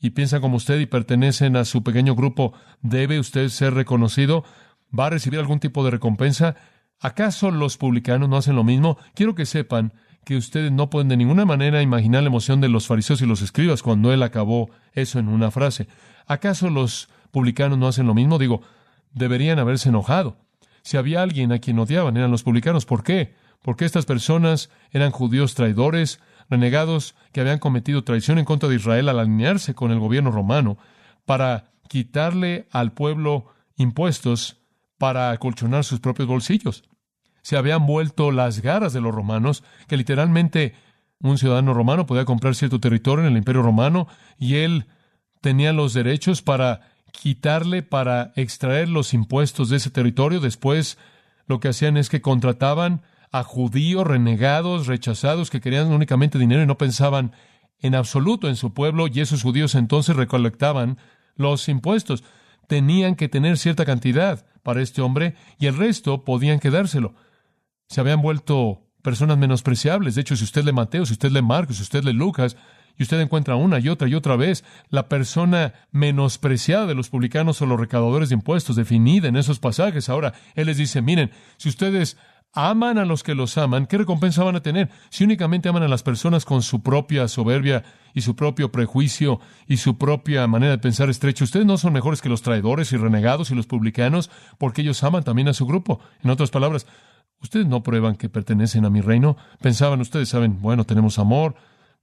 y 0.00 0.10
piensan 0.10 0.40
como 0.40 0.56
usted 0.56 0.80
y 0.80 0.86
pertenecen 0.86 1.56
a 1.56 1.64
su 1.64 1.82
pequeño 1.82 2.14
grupo, 2.14 2.54
¿debe 2.80 3.20
usted 3.20 3.48
ser 3.48 3.74
reconocido? 3.74 4.44
¿Va 4.98 5.06
a 5.06 5.10
recibir 5.10 5.38
algún 5.38 5.60
tipo 5.60 5.84
de 5.84 5.90
recompensa? 5.90 6.56
¿Acaso 6.98 7.50
los 7.50 7.76
publicanos 7.76 8.28
no 8.28 8.36
hacen 8.36 8.56
lo 8.56 8.64
mismo? 8.64 8.98
Quiero 9.14 9.34
que 9.34 9.46
sepan 9.46 9.92
que 10.24 10.36
ustedes 10.36 10.72
no 10.72 10.90
pueden 10.90 11.08
de 11.08 11.16
ninguna 11.16 11.44
manera 11.44 11.82
imaginar 11.82 12.22
la 12.22 12.28
emoción 12.28 12.60
de 12.60 12.68
los 12.68 12.86
fariseos 12.86 13.22
y 13.22 13.26
los 13.26 13.42
escribas 13.42 13.82
cuando 13.82 14.12
él 14.12 14.22
acabó 14.22 14.70
eso 14.92 15.18
en 15.18 15.28
una 15.28 15.50
frase. 15.50 15.88
¿Acaso 16.26 16.70
los 16.70 17.08
publicanos 17.30 17.78
no 17.78 17.88
hacen 17.88 18.06
lo 18.06 18.14
mismo? 18.14 18.38
Digo, 18.38 18.62
deberían 19.12 19.58
haberse 19.58 19.88
enojado. 19.88 20.36
Si 20.82 20.96
había 20.96 21.22
alguien 21.22 21.52
a 21.52 21.58
quien 21.58 21.78
odiaban, 21.78 22.16
eran 22.16 22.30
los 22.30 22.42
publicanos. 22.42 22.86
¿Por 22.86 23.02
qué? 23.02 23.34
Porque 23.62 23.84
estas 23.84 24.06
personas 24.06 24.70
eran 24.90 25.10
judíos 25.10 25.54
traidores, 25.54 26.20
renegados, 26.50 27.14
que 27.32 27.40
habían 27.40 27.60
cometido 27.60 28.04
traición 28.04 28.38
en 28.38 28.44
contra 28.44 28.68
de 28.68 28.74
Israel 28.74 29.08
al 29.08 29.20
alinearse 29.20 29.74
con 29.74 29.92
el 29.92 30.00
gobierno 30.00 30.30
romano 30.30 30.76
para 31.24 31.70
quitarle 31.88 32.66
al 32.70 32.92
pueblo 32.92 33.46
impuestos 33.76 34.58
para 34.98 35.30
acolchonar 35.30 35.84
sus 35.84 36.00
propios 36.00 36.28
bolsillos. 36.28 36.84
Se 37.42 37.56
habían 37.56 37.86
vuelto 37.86 38.32
las 38.32 38.60
garras 38.60 38.92
de 38.92 39.00
los 39.00 39.14
romanos, 39.14 39.64
que 39.88 39.96
literalmente 39.96 40.74
un 41.22 41.38
ciudadano 41.38 41.72
romano 41.72 42.06
podía 42.06 42.24
comprar 42.24 42.54
cierto 42.54 42.80
territorio 42.80 43.24
en 43.24 43.32
el 43.32 43.38
imperio 43.38 43.62
romano 43.62 44.08
y 44.38 44.56
él 44.56 44.86
tenía 45.40 45.72
los 45.72 45.94
derechos 45.94 46.42
para 46.42 46.82
quitarle, 47.12 47.82
para 47.82 48.32
extraer 48.36 48.88
los 48.88 49.14
impuestos 49.14 49.68
de 49.68 49.76
ese 49.76 49.90
territorio. 49.90 50.40
Después 50.40 50.98
lo 51.46 51.60
que 51.60 51.68
hacían 51.68 51.96
es 51.96 52.08
que 52.08 52.20
contrataban 52.20 53.02
a 53.32 53.44
judíos 53.44 54.06
renegados, 54.06 54.86
rechazados, 54.86 55.50
que 55.50 55.60
querían 55.60 55.92
únicamente 55.92 56.38
dinero 56.38 56.62
y 56.62 56.66
no 56.66 56.78
pensaban 56.78 57.32
en 57.80 57.94
absoluto 57.94 58.48
en 58.48 58.56
su 58.56 58.74
pueblo, 58.74 59.06
y 59.06 59.20
esos 59.20 59.42
judíos 59.42 59.74
entonces 59.74 60.16
recolectaban 60.16 60.98
los 61.36 61.68
impuestos. 61.68 62.24
Tenían 62.66 63.14
que 63.14 63.28
tener 63.28 63.56
cierta 63.56 63.84
cantidad 63.84 64.46
para 64.62 64.82
este 64.82 65.00
hombre 65.00 65.34
y 65.58 65.66
el 65.66 65.76
resto 65.76 66.24
podían 66.24 66.60
quedárselo. 66.60 67.14
Se 67.88 68.00
habían 68.00 68.22
vuelto 68.22 68.82
personas 69.02 69.38
menospreciables. 69.38 70.14
De 70.14 70.20
hecho, 70.20 70.36
si 70.36 70.44
usted 70.44 70.64
lee 70.64 70.72
Mateo, 70.72 71.06
si 71.06 71.14
usted 71.14 71.30
lee 71.30 71.42
Marcos, 71.42 71.76
si 71.76 71.82
usted 71.82 72.04
lee 72.04 72.12
Lucas, 72.12 72.56
y 72.98 73.02
usted 73.02 73.18
encuentra 73.18 73.56
una 73.56 73.78
y 73.78 73.88
otra 73.88 74.08
y 74.08 74.14
otra 74.14 74.36
vez 74.36 74.62
la 74.90 75.08
persona 75.08 75.72
menospreciada 75.90 76.84
de 76.84 76.94
los 76.94 77.08
publicanos 77.08 77.62
o 77.62 77.66
los 77.66 77.80
recaudadores 77.80 78.28
de 78.28 78.34
impuestos, 78.34 78.76
definida 78.76 79.28
en 79.28 79.36
esos 79.36 79.58
pasajes. 79.58 80.10
Ahora, 80.10 80.34
Él 80.54 80.66
les 80.66 80.76
dice, 80.76 81.00
miren, 81.00 81.30
si 81.56 81.70
ustedes 81.70 82.18
aman 82.52 82.98
a 82.98 83.04
los 83.04 83.22
que 83.22 83.34
los 83.34 83.56
aman, 83.58 83.86
¿qué 83.86 83.98
recompensa 83.98 84.42
van 84.42 84.56
a 84.56 84.62
tener? 84.62 84.90
Si 85.10 85.24
únicamente 85.24 85.68
aman 85.68 85.82
a 85.82 85.88
las 85.88 86.02
personas 86.02 86.44
con 86.44 86.62
su 86.62 86.82
propia 86.82 87.28
soberbia 87.28 87.84
y 88.12 88.22
su 88.22 88.34
propio 88.34 88.72
prejuicio 88.72 89.40
y 89.66 89.76
su 89.76 89.98
propia 89.98 90.46
manera 90.46 90.72
de 90.72 90.78
pensar 90.78 91.10
estrecha, 91.10 91.44
ustedes 91.44 91.66
no 91.66 91.78
son 91.78 91.92
mejores 91.92 92.20
que 92.20 92.28
los 92.28 92.42
traidores 92.42 92.92
y 92.92 92.96
renegados 92.96 93.50
y 93.50 93.54
los 93.54 93.66
publicanos, 93.66 94.30
porque 94.58 94.82
ellos 94.82 95.02
aman 95.04 95.22
también 95.22 95.48
a 95.48 95.54
su 95.54 95.66
grupo. 95.66 96.00
En 96.22 96.30
otras 96.30 96.50
palabras, 96.50 96.86
ustedes 97.40 97.66
no 97.66 97.82
prueban 97.82 98.16
que 98.16 98.28
pertenecen 98.28 98.84
a 98.84 98.90
mi 98.90 99.00
reino. 99.00 99.36
Pensaban, 99.60 100.00
ustedes 100.00 100.28
saben, 100.28 100.60
bueno, 100.60 100.84
tenemos 100.84 101.18
amor, 101.18 101.54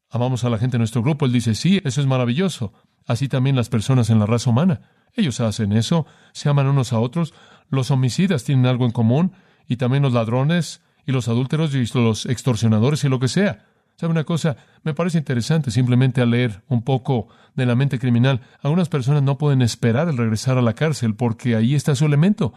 amamos 0.10 0.44
a 0.44 0.50
la 0.50 0.58
gente 0.58 0.77
en 0.77 0.82
nuestro 0.82 1.04
grupo. 1.04 1.25
Él 1.25 1.34
dice, 1.34 1.56
sí, 1.56 1.82
eso 1.84 2.00
es 2.00 2.08
maravilloso. 2.08 2.74
Así 3.06 3.27
también 3.27 3.56
las 3.56 3.70
personas 3.70 4.10
en 4.10 4.20
la 4.20 4.25
raza 4.25 4.50
humana. 4.50 4.82
Ellos 5.13 5.39
hacen 5.39 5.72
eso, 5.74 6.06
se 6.34 6.50
aman 6.50 6.68
unos 6.68 6.94
a 6.94 7.00
otros. 7.00 7.34
Los 7.70 7.92
homicidas 7.92 8.44
tienen 8.44 8.66
algo 8.66 8.86
en 8.86 8.92
común, 8.92 9.34
y 9.67 9.77
también 9.77 10.03
los 10.03 10.13
ladrones, 10.13 10.81
y 11.05 11.12
los 11.12 11.27
adúlteros, 11.27 11.74
y 11.74 11.86
los 11.97 12.25
extorsionadores, 12.25 13.03
y 13.03 13.09
lo 13.09 13.19
que 13.19 13.27
sea. 13.27 13.65
¿Sabe 13.95 14.12
una 14.12 14.25
cosa? 14.25 14.57
Me 14.83 14.93
parece 14.93 15.17
interesante 15.17 15.71
simplemente 15.71 16.21
al 16.21 16.29
leer 16.29 16.62
un 16.67 16.83
poco 16.83 17.29
de 17.55 17.65
la 17.65 17.75
mente 17.75 17.97
criminal. 17.97 18.41
Algunas 18.62 18.89
personas 18.89 19.24
no 19.24 19.39
pueden 19.39 19.63
esperar 19.63 20.08
el 20.08 20.17
regresar 20.17 20.58
a 20.58 20.62
la 20.62 20.73
cárcel 20.73 21.15
porque 21.15 21.56
ahí 21.56 21.73
está 21.73 21.95
su 21.95 22.06
elemento. 22.06 22.53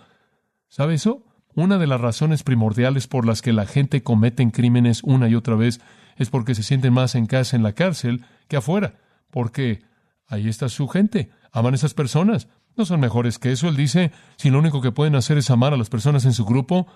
¿Sabe 0.68 0.94
eso? 0.94 1.24
Una 1.54 1.78
de 1.78 1.86
las 1.86 2.00
razones 2.00 2.42
primordiales 2.42 3.06
por 3.06 3.26
las 3.26 3.40
que 3.40 3.54
la 3.54 3.64
gente 3.64 4.02
comete 4.02 4.48
crímenes 4.52 5.02
una 5.02 5.28
y 5.28 5.34
otra 5.34 5.56
vez 5.56 5.80
es 6.16 6.28
porque 6.28 6.54
se 6.54 6.62
sienten 6.62 6.92
más 6.92 7.14
en 7.14 7.26
casa 7.26 7.56
en 7.56 7.62
la 7.62 7.72
cárcel 7.72 8.24
que 8.46 8.58
afuera, 8.58 8.94
porque 9.30 9.82
ahí 10.26 10.48
está 10.48 10.68
su 10.68 10.86
gente, 10.88 11.30
aman 11.50 11.74
esas 11.74 11.94
personas, 11.94 12.48
no 12.76 12.84
son 12.84 13.00
mejores 13.00 13.38
que 13.38 13.52
eso. 13.52 13.68
Él 13.68 13.76
dice, 13.76 14.12
si 14.36 14.50
lo 14.50 14.58
único 14.58 14.80
que 14.80 14.92
pueden 14.92 15.14
hacer 15.14 15.38
es 15.38 15.50
amar 15.50 15.72
a 15.74 15.76
las 15.76 15.90
personas 15.90 16.24
en 16.24 16.32
su 16.32 16.44
grupo, 16.44 16.86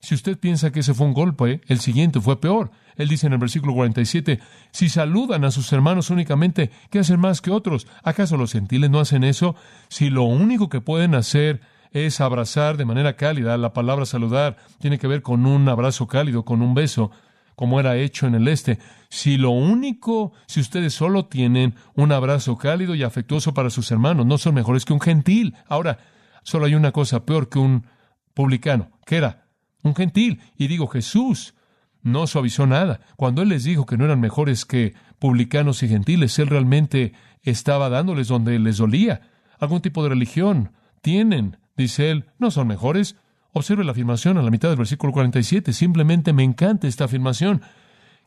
si 0.00 0.14
usted 0.14 0.38
piensa 0.38 0.70
que 0.70 0.80
ese 0.80 0.92
fue 0.92 1.06
un 1.06 1.14
golpe, 1.14 1.62
el 1.66 1.80
siguiente 1.80 2.20
fue 2.20 2.38
peor. 2.38 2.70
Él 2.96 3.08
dice 3.08 3.26
en 3.26 3.32
el 3.32 3.38
versículo 3.38 3.72
47, 3.72 4.38
si 4.70 4.90
saludan 4.90 5.44
a 5.44 5.50
sus 5.50 5.72
hermanos 5.72 6.10
únicamente, 6.10 6.70
¿qué 6.90 6.98
hacen 6.98 7.20
más 7.20 7.40
que 7.40 7.50
otros? 7.50 7.86
¿Acaso 8.02 8.36
los 8.36 8.52
gentiles 8.52 8.90
no 8.90 9.00
hacen 9.00 9.24
eso? 9.24 9.56
Si 9.88 10.10
lo 10.10 10.24
único 10.24 10.68
que 10.68 10.82
pueden 10.82 11.14
hacer 11.14 11.62
es 11.90 12.20
abrazar 12.20 12.76
de 12.76 12.84
manera 12.84 13.16
cálida, 13.16 13.56
la 13.56 13.72
palabra 13.72 14.04
saludar 14.04 14.58
tiene 14.78 14.98
que 14.98 15.06
ver 15.06 15.22
con 15.22 15.46
un 15.46 15.68
abrazo 15.68 16.06
cálido, 16.06 16.44
con 16.44 16.60
un 16.60 16.74
beso, 16.74 17.10
como 17.54 17.80
era 17.80 17.96
hecho 17.96 18.26
en 18.26 18.34
el 18.34 18.48
este. 18.48 18.78
Si 19.08 19.36
lo 19.36 19.50
único, 19.50 20.32
si 20.46 20.60
ustedes 20.60 20.94
solo 20.94 21.26
tienen 21.26 21.74
un 21.94 22.12
abrazo 22.12 22.56
cálido 22.56 22.94
y 22.94 23.02
afectuoso 23.02 23.54
para 23.54 23.70
sus 23.70 23.90
hermanos, 23.90 24.26
no 24.26 24.38
son 24.38 24.54
mejores 24.54 24.84
que 24.84 24.92
un 24.92 25.00
gentil. 25.00 25.54
Ahora, 25.68 25.98
solo 26.42 26.66
hay 26.66 26.74
una 26.74 26.92
cosa 26.92 27.24
peor 27.24 27.48
que 27.48 27.58
un 27.58 27.86
publicano, 28.34 28.90
que 29.06 29.16
era 29.16 29.46
un 29.82 29.94
gentil. 29.94 30.40
Y 30.56 30.66
digo, 30.66 30.88
Jesús 30.88 31.54
no 32.02 32.26
suavizó 32.26 32.66
nada. 32.66 33.00
Cuando 33.16 33.42
Él 33.42 33.48
les 33.48 33.64
dijo 33.64 33.86
que 33.86 33.96
no 33.96 34.04
eran 34.04 34.20
mejores 34.20 34.64
que 34.64 34.94
publicanos 35.18 35.82
y 35.82 35.88
gentiles, 35.88 36.38
Él 36.38 36.48
realmente 36.48 37.14
estaba 37.42 37.88
dándoles 37.88 38.28
donde 38.28 38.58
les 38.58 38.78
dolía. 38.78 39.22
Algún 39.58 39.80
tipo 39.80 40.02
de 40.02 40.10
religión 40.10 40.72
tienen, 41.00 41.58
dice 41.76 42.10
Él, 42.10 42.26
no 42.38 42.50
son 42.50 42.66
mejores, 42.68 43.16
Observe 43.56 43.84
la 43.84 43.92
afirmación 43.92 44.36
a 44.36 44.42
la 44.42 44.50
mitad 44.50 44.68
del 44.68 44.78
versículo 44.78 45.12
47. 45.12 45.72
Simplemente 45.72 46.32
me 46.32 46.42
encanta 46.42 46.88
esta 46.88 47.04
afirmación. 47.04 47.62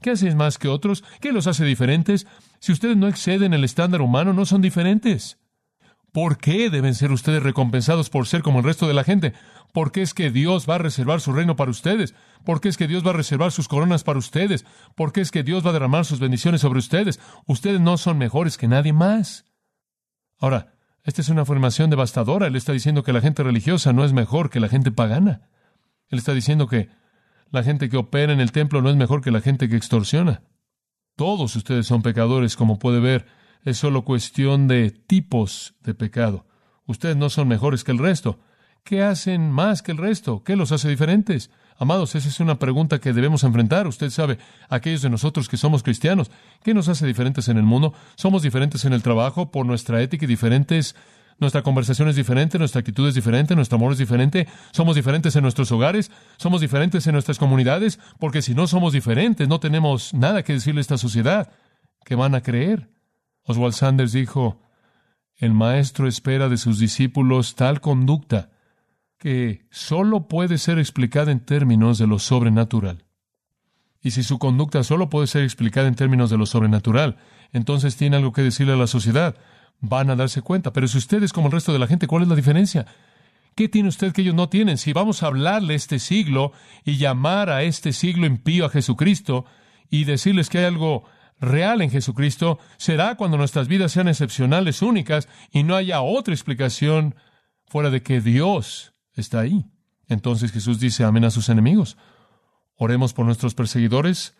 ¿Qué 0.01 0.11
hacéis 0.11 0.35
más 0.35 0.57
que 0.57 0.69
otros? 0.69 1.03
¿Qué 1.19 1.33
los 1.33 1.47
hace 1.47 1.65
diferentes? 1.65 2.25
Si 2.59 2.71
ustedes 2.71 2.95
no 2.95 3.09
exceden 3.09 3.53
el 3.53 3.65
estándar 3.65 4.01
humano, 4.01 4.31
no 4.31 4.45
son 4.45 4.61
diferentes. 4.61 5.37
¿Por 6.13 6.37
qué 6.37 6.69
deben 6.69 6.95
ser 6.95 7.11
ustedes 7.11 7.43
recompensados 7.43 8.09
por 8.09 8.25
ser 8.25 8.41
como 8.41 8.59
el 8.59 8.65
resto 8.65 8.87
de 8.87 8.93
la 8.93 9.03
gente? 9.03 9.33
¿Por 9.73 9.91
qué 9.91 10.01
es 10.01 10.13
que 10.13 10.31
Dios 10.31 10.65
va 10.67 10.75
a 10.75 10.79
reservar 10.79 11.19
su 11.19 11.33
reino 11.33 11.57
para 11.57 11.71
ustedes? 11.71 12.15
¿Por 12.45 12.61
qué 12.61 12.69
es 12.69 12.77
que 12.77 12.87
Dios 12.87 13.05
va 13.05 13.09
a 13.09 13.15
reservar 13.15 13.51
sus 13.51 13.67
coronas 13.67 14.05
para 14.05 14.19
ustedes? 14.19 14.65
¿Por 14.95 15.11
qué 15.11 15.19
es 15.19 15.31
que 15.31 15.43
Dios 15.43 15.65
va 15.65 15.71
a 15.71 15.73
derramar 15.73 16.05
sus 16.05 16.21
bendiciones 16.21 16.61
sobre 16.61 16.79
ustedes? 16.79 17.19
Ustedes 17.47 17.81
no 17.81 17.97
son 17.97 18.17
mejores 18.17 18.57
que 18.57 18.69
nadie 18.69 18.93
más. 18.93 19.43
Ahora, 20.39 20.76
esta 21.07 21.21
es 21.21 21.29
una 21.29 21.43
afirmación 21.43 21.89
devastadora. 21.89 22.47
Él 22.47 22.57
está 22.57 22.73
diciendo 22.73 23.01
que 23.01 23.13
la 23.13 23.21
gente 23.21 23.41
religiosa 23.41 23.93
no 23.93 24.03
es 24.03 24.11
mejor 24.11 24.49
que 24.49 24.59
la 24.59 24.67
gente 24.67 24.91
pagana. 24.91 25.49
Él 26.09 26.19
está 26.19 26.33
diciendo 26.33 26.67
que 26.67 26.89
la 27.49 27.63
gente 27.63 27.87
que 27.87 27.95
opera 27.95 28.33
en 28.33 28.41
el 28.41 28.51
templo 28.51 28.81
no 28.81 28.89
es 28.89 28.97
mejor 28.97 29.21
que 29.21 29.31
la 29.31 29.39
gente 29.39 29.69
que 29.69 29.77
extorsiona. 29.77 30.43
Todos 31.15 31.55
ustedes 31.55 31.87
son 31.87 32.01
pecadores, 32.01 32.57
como 32.57 32.77
puede 32.77 32.99
ver. 32.99 33.25
Es 33.63 33.77
solo 33.77 34.03
cuestión 34.03 34.67
de 34.67 34.91
tipos 34.91 35.75
de 35.81 35.93
pecado. 35.93 36.45
Ustedes 36.85 37.15
no 37.15 37.29
son 37.29 37.47
mejores 37.47 37.85
que 37.85 37.93
el 37.93 37.99
resto. 37.99 38.41
¿Qué 38.87 39.03
hacen 39.03 39.51
más 39.51 39.81
que 39.81 39.91
el 39.91 39.97
resto? 39.97 40.45
¿Qué 40.45 40.55
los 40.55 40.71
hace 40.71 40.87
diferentes? 40.87 41.51
Amados, 41.77 42.15
esa 42.15 42.29
es 42.29 42.39
una 42.39 42.57
pregunta 42.57 42.99
que 42.99 43.11
debemos 43.11 43.43
enfrentar. 43.43 43.85
Usted 43.85 44.09
sabe, 44.09 44.37
aquellos 44.69 45.01
de 45.01 45.09
nosotros 45.09 45.49
que 45.49 45.57
somos 45.57 45.83
cristianos, 45.83 46.31
¿qué 46.63 46.73
nos 46.73 46.87
hace 46.87 47.05
diferentes 47.05 47.49
en 47.49 47.57
el 47.57 47.63
mundo? 47.63 47.93
Somos 48.15 48.43
diferentes 48.43 48.85
en 48.85 48.93
el 48.93 49.03
trabajo 49.03 49.51
por 49.51 49.65
nuestra 49.65 50.01
ética 50.01 50.23
y 50.23 50.29
diferentes. 50.29 50.95
Nuestra 51.37 51.63
conversación 51.63 52.07
es 52.07 52.15
diferente, 52.15 52.57
nuestra 52.57 52.79
actitud 52.79 53.05
es 53.09 53.13
diferente, 53.13 53.57
nuestro 53.57 53.75
amor 53.75 53.91
es 53.91 53.97
diferente, 53.97 54.47
somos 54.71 54.95
diferentes 54.95 55.35
en 55.35 55.41
nuestros 55.41 55.69
hogares, 55.73 56.09
somos 56.37 56.61
diferentes 56.61 57.05
en 57.07 57.11
nuestras 57.11 57.39
comunidades, 57.39 57.99
porque 58.19 58.41
si 58.41 58.55
no 58.55 58.67
somos 58.67 58.93
diferentes, 58.93 59.49
no 59.49 59.59
tenemos 59.59 60.13
nada 60.13 60.43
que 60.43 60.53
decirle 60.53 60.79
a 60.79 60.87
esta 60.87 60.97
sociedad. 60.97 61.51
¿Qué 62.05 62.15
van 62.15 62.35
a 62.35 62.41
creer? 62.41 62.89
Oswald 63.43 63.73
Sanders 63.73 64.13
dijo, 64.13 64.61
el 65.35 65.53
maestro 65.53 66.07
espera 66.07 66.47
de 66.47 66.55
sus 66.55 66.79
discípulos 66.79 67.55
tal 67.55 67.81
conducta 67.81 68.51
que 69.17 69.65
solo 69.71 70.27
puede 70.27 70.57
ser 70.57 70.79
explicada 70.79 71.31
en 71.31 71.39
términos 71.39 71.97
de 71.97 72.07
lo 72.07 72.19
sobrenatural. 72.19 73.05
Y 74.01 74.11
si 74.11 74.23
su 74.23 74.39
conducta 74.39 74.83
solo 74.83 75.09
puede 75.09 75.27
ser 75.27 75.43
explicada 75.43 75.87
en 75.87 75.95
términos 75.95 76.29
de 76.29 76.37
lo 76.37 76.45
sobrenatural, 76.45 77.17
entonces 77.51 77.97
tiene 77.97 78.17
algo 78.17 78.31
que 78.31 78.43
decirle 78.43 78.73
a 78.73 78.77
la 78.77 78.87
sociedad. 78.87 79.35
Van 79.79 80.09
a 80.09 80.15
darse 80.15 80.41
cuenta. 80.41 80.71
Pero 80.71 80.87
si 80.87 80.97
usted 80.97 81.23
es 81.23 81.33
como 81.33 81.47
el 81.47 81.53
resto 81.53 81.73
de 81.73 81.79
la 81.79 81.87
gente, 81.87 82.07
¿cuál 82.07 82.23
es 82.23 82.29
la 82.29 82.35
diferencia? 82.35 82.85
¿Qué 83.55 83.67
tiene 83.67 83.89
usted 83.89 84.13
que 84.13 84.21
ellos 84.21 84.35
no 84.35 84.49
tienen? 84.49 84.77
Si 84.77 84.93
vamos 84.93 85.23
a 85.23 85.27
hablarle 85.27 85.73
este 85.73 85.97
siglo 85.97 86.51
y 86.85 86.97
llamar 86.97 87.49
a 87.49 87.63
este 87.63 87.91
siglo 87.91 88.27
impío 88.27 88.65
a 88.65 88.69
Jesucristo 88.69 89.45
y 89.89 90.03
decirles 90.03 90.49
que 90.49 90.59
hay 90.59 90.65
algo 90.65 91.05
real 91.39 91.81
en 91.81 91.89
Jesucristo, 91.89 92.59
será 92.77 93.15
cuando 93.15 93.37
nuestras 93.37 93.67
vidas 93.67 93.91
sean 93.91 94.07
excepcionales, 94.07 94.81
únicas, 94.81 95.27
y 95.51 95.63
no 95.63 95.75
haya 95.75 96.01
otra 96.01 96.33
explicación 96.33 97.15
fuera 97.65 97.89
de 97.89 98.03
que 98.03 98.21
Dios 98.21 98.93
está 99.21 99.39
ahí. 99.39 99.65
Entonces 100.07 100.51
Jesús 100.51 100.79
dice, 100.79 101.03
amen 101.03 101.25
a 101.25 101.31
sus 101.31 101.49
enemigos. 101.49 101.97
Oremos 102.75 103.13
por 103.13 103.25
nuestros 103.25 103.55
perseguidores, 103.55 104.35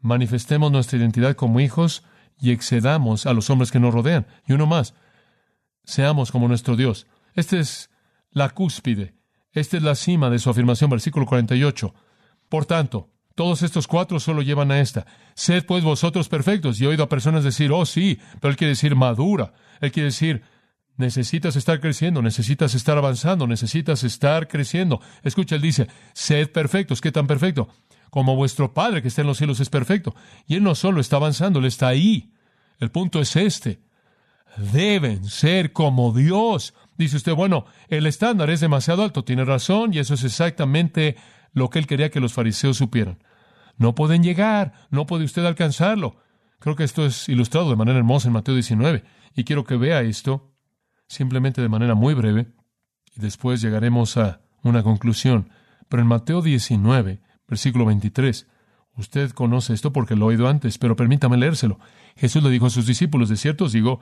manifestemos 0.00 0.70
nuestra 0.72 0.98
identidad 0.98 1.36
como 1.36 1.60
hijos 1.60 2.04
y 2.40 2.50
excedamos 2.50 3.26
a 3.26 3.32
los 3.32 3.50
hombres 3.50 3.70
que 3.70 3.80
nos 3.80 3.94
rodean. 3.94 4.26
Y 4.46 4.52
uno 4.52 4.66
más, 4.66 4.94
seamos 5.84 6.32
como 6.32 6.48
nuestro 6.48 6.76
Dios. 6.76 7.06
Esta 7.34 7.58
es 7.58 7.90
la 8.30 8.50
cúspide, 8.50 9.14
esta 9.52 9.76
es 9.76 9.82
la 9.82 9.94
cima 9.94 10.28
de 10.28 10.38
su 10.38 10.50
afirmación, 10.50 10.90
versículo 10.90 11.26
48. 11.26 11.94
Por 12.48 12.66
tanto, 12.66 13.10
todos 13.34 13.62
estos 13.62 13.86
cuatro 13.86 14.20
solo 14.20 14.42
llevan 14.42 14.70
a 14.70 14.80
esta. 14.80 15.06
Sed 15.34 15.64
pues 15.64 15.84
vosotros 15.84 16.28
perfectos. 16.28 16.80
Y 16.80 16.84
he 16.84 16.88
oído 16.88 17.04
a 17.04 17.08
personas 17.08 17.44
decir, 17.44 17.72
oh 17.72 17.86
sí, 17.86 18.18
pero 18.40 18.50
él 18.50 18.56
quiere 18.56 18.70
decir 18.70 18.94
madura. 18.94 19.54
Él 19.80 19.90
quiere 19.90 20.06
decir, 20.06 20.42
necesitas 20.96 21.56
estar 21.56 21.80
creciendo, 21.80 22.22
necesitas 22.22 22.74
estar 22.74 22.98
avanzando, 22.98 23.46
necesitas 23.46 24.04
estar 24.04 24.48
creciendo. 24.48 25.00
Escucha, 25.22 25.56
él 25.56 25.62
dice, 25.62 25.88
sed 26.12 26.50
perfectos. 26.50 27.00
¿Qué 27.00 27.12
tan 27.12 27.26
perfecto? 27.26 27.68
Como 28.10 28.36
vuestro 28.36 28.74
Padre 28.74 29.00
que 29.00 29.08
está 29.08 29.22
en 29.22 29.28
los 29.28 29.38
cielos 29.38 29.60
es 29.60 29.70
perfecto. 29.70 30.14
Y 30.46 30.56
él 30.56 30.62
no 30.62 30.74
solo 30.74 31.00
está 31.00 31.16
avanzando, 31.16 31.60
él 31.60 31.66
está 31.66 31.88
ahí. 31.88 32.32
El 32.78 32.90
punto 32.90 33.20
es 33.20 33.36
este. 33.36 33.80
Deben 34.72 35.24
ser 35.24 35.72
como 35.72 36.12
Dios. 36.12 36.74
Dice 36.98 37.16
usted, 37.16 37.34
bueno, 37.34 37.64
el 37.88 38.06
estándar 38.06 38.50
es 38.50 38.60
demasiado 38.60 39.02
alto. 39.02 39.24
Tiene 39.24 39.44
razón 39.44 39.94
y 39.94 39.98
eso 39.98 40.14
es 40.14 40.24
exactamente 40.24 41.16
lo 41.52 41.70
que 41.70 41.78
él 41.78 41.86
quería 41.86 42.10
que 42.10 42.20
los 42.20 42.34
fariseos 42.34 42.76
supieran. 42.76 43.18
No 43.78 43.94
pueden 43.94 44.22
llegar, 44.22 44.74
no 44.90 45.06
puede 45.06 45.24
usted 45.24 45.44
alcanzarlo. 45.44 46.16
Creo 46.58 46.76
que 46.76 46.84
esto 46.84 47.06
es 47.06 47.28
ilustrado 47.28 47.70
de 47.70 47.76
manera 47.76 47.98
hermosa 47.98 48.28
en 48.28 48.34
Mateo 48.34 48.54
19 48.54 49.02
y 49.34 49.44
quiero 49.44 49.64
que 49.64 49.76
vea 49.76 50.02
esto 50.02 50.51
simplemente 51.12 51.60
de 51.60 51.68
manera 51.68 51.94
muy 51.94 52.14
breve 52.14 52.46
y 53.14 53.20
después 53.20 53.60
llegaremos 53.60 54.16
a 54.16 54.40
una 54.62 54.82
conclusión. 54.82 55.50
Pero 55.88 56.02
en 56.02 56.08
Mateo 56.08 56.40
19, 56.40 57.20
versículo 57.46 57.84
23, 57.84 58.48
usted 58.96 59.30
conoce 59.32 59.74
esto 59.74 59.92
porque 59.92 60.16
lo 60.16 60.24
ha 60.24 60.28
oído 60.28 60.48
antes, 60.48 60.78
pero 60.78 60.96
permítame 60.96 61.36
leérselo. 61.36 61.78
Jesús 62.16 62.42
le 62.42 62.48
dijo 62.48 62.66
a 62.66 62.70
sus 62.70 62.86
discípulos, 62.86 63.28
de 63.28 63.36
cierto 63.36 63.66
os 63.66 63.72
digo 63.72 64.00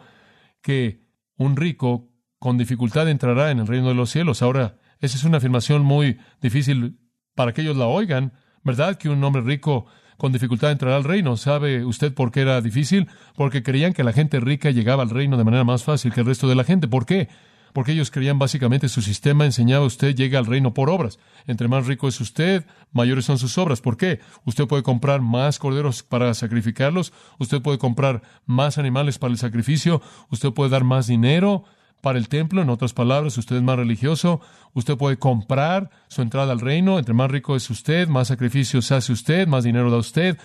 que 0.62 1.04
un 1.36 1.56
rico 1.56 2.12
con 2.38 2.58
dificultad 2.58 3.08
entrará 3.08 3.50
en 3.50 3.58
el 3.58 3.66
reino 3.66 3.88
de 3.88 3.94
los 3.94 4.10
cielos. 4.10 4.40
Ahora, 4.40 4.76
esa 5.00 5.16
es 5.16 5.24
una 5.24 5.38
afirmación 5.38 5.82
muy 5.82 6.18
difícil 6.40 7.00
para 7.34 7.52
que 7.52 7.62
ellos 7.62 7.76
la 7.76 7.86
oigan. 7.86 8.34
¿Verdad 8.62 8.98
que 8.98 9.08
un 9.08 9.22
hombre 9.24 9.42
rico 9.42 9.86
con 10.20 10.32
dificultad 10.32 10.70
entrará 10.70 10.96
al 10.96 11.04
reino? 11.04 11.38
¿Sabe 11.38 11.82
usted 11.82 12.12
por 12.12 12.30
qué 12.30 12.42
era 12.42 12.60
difícil? 12.60 13.08
Porque 13.34 13.62
creían 13.62 13.94
que 13.94 14.04
la 14.04 14.12
gente 14.12 14.38
rica 14.38 14.70
llegaba 14.70 15.02
al 15.02 15.08
reino 15.08 15.38
de 15.38 15.44
manera 15.44 15.64
más 15.64 15.82
fácil 15.82 16.12
que 16.12 16.20
el 16.20 16.26
resto 16.26 16.46
de 16.46 16.54
la 16.54 16.62
gente. 16.62 16.86
¿Por 16.86 17.06
qué? 17.06 17.28
Porque 17.72 17.92
ellos 17.92 18.10
creían 18.10 18.38
básicamente 18.38 18.90
su 18.90 19.00
sistema 19.00 19.46
enseñaba 19.46 19.84
a 19.84 19.86
usted 19.86 20.14
llega 20.14 20.38
al 20.38 20.44
reino 20.44 20.74
por 20.74 20.90
obras. 20.90 21.18
Entre 21.46 21.68
más 21.68 21.86
rico 21.86 22.06
es 22.06 22.20
usted, 22.20 22.66
mayores 22.92 23.24
son 23.24 23.38
sus 23.38 23.56
obras. 23.56 23.80
¿Por 23.80 23.96
qué? 23.96 24.20
Usted 24.44 24.66
puede 24.66 24.82
comprar 24.82 25.22
más 25.22 25.58
corderos 25.58 26.02
para 26.02 26.34
sacrificarlos, 26.34 27.14
usted 27.38 27.62
puede 27.62 27.78
comprar 27.78 28.20
más 28.44 28.76
animales 28.76 29.18
para 29.18 29.32
el 29.32 29.38
sacrificio, 29.38 30.02
usted 30.28 30.50
puede 30.50 30.68
dar 30.68 30.84
más 30.84 31.06
dinero, 31.06 31.64
para 32.00 32.18
el 32.18 32.28
templo, 32.28 32.62
en 32.62 32.70
otras 32.70 32.92
palabras, 32.92 33.36
usted 33.38 33.56
es 33.56 33.62
más 33.62 33.76
religioso, 33.76 34.40
usted 34.72 34.96
puede 34.96 35.18
comprar 35.18 35.90
su 36.08 36.22
entrada 36.22 36.52
al 36.52 36.60
reino, 36.60 36.98
entre 36.98 37.14
más 37.14 37.30
rico 37.30 37.56
es 37.56 37.68
usted, 37.70 38.08
más 38.08 38.28
sacrificios 38.28 38.90
hace 38.92 39.12
usted, 39.12 39.46
más 39.46 39.64
dinero 39.64 39.90
da 39.90 39.98
usted, 39.98 40.38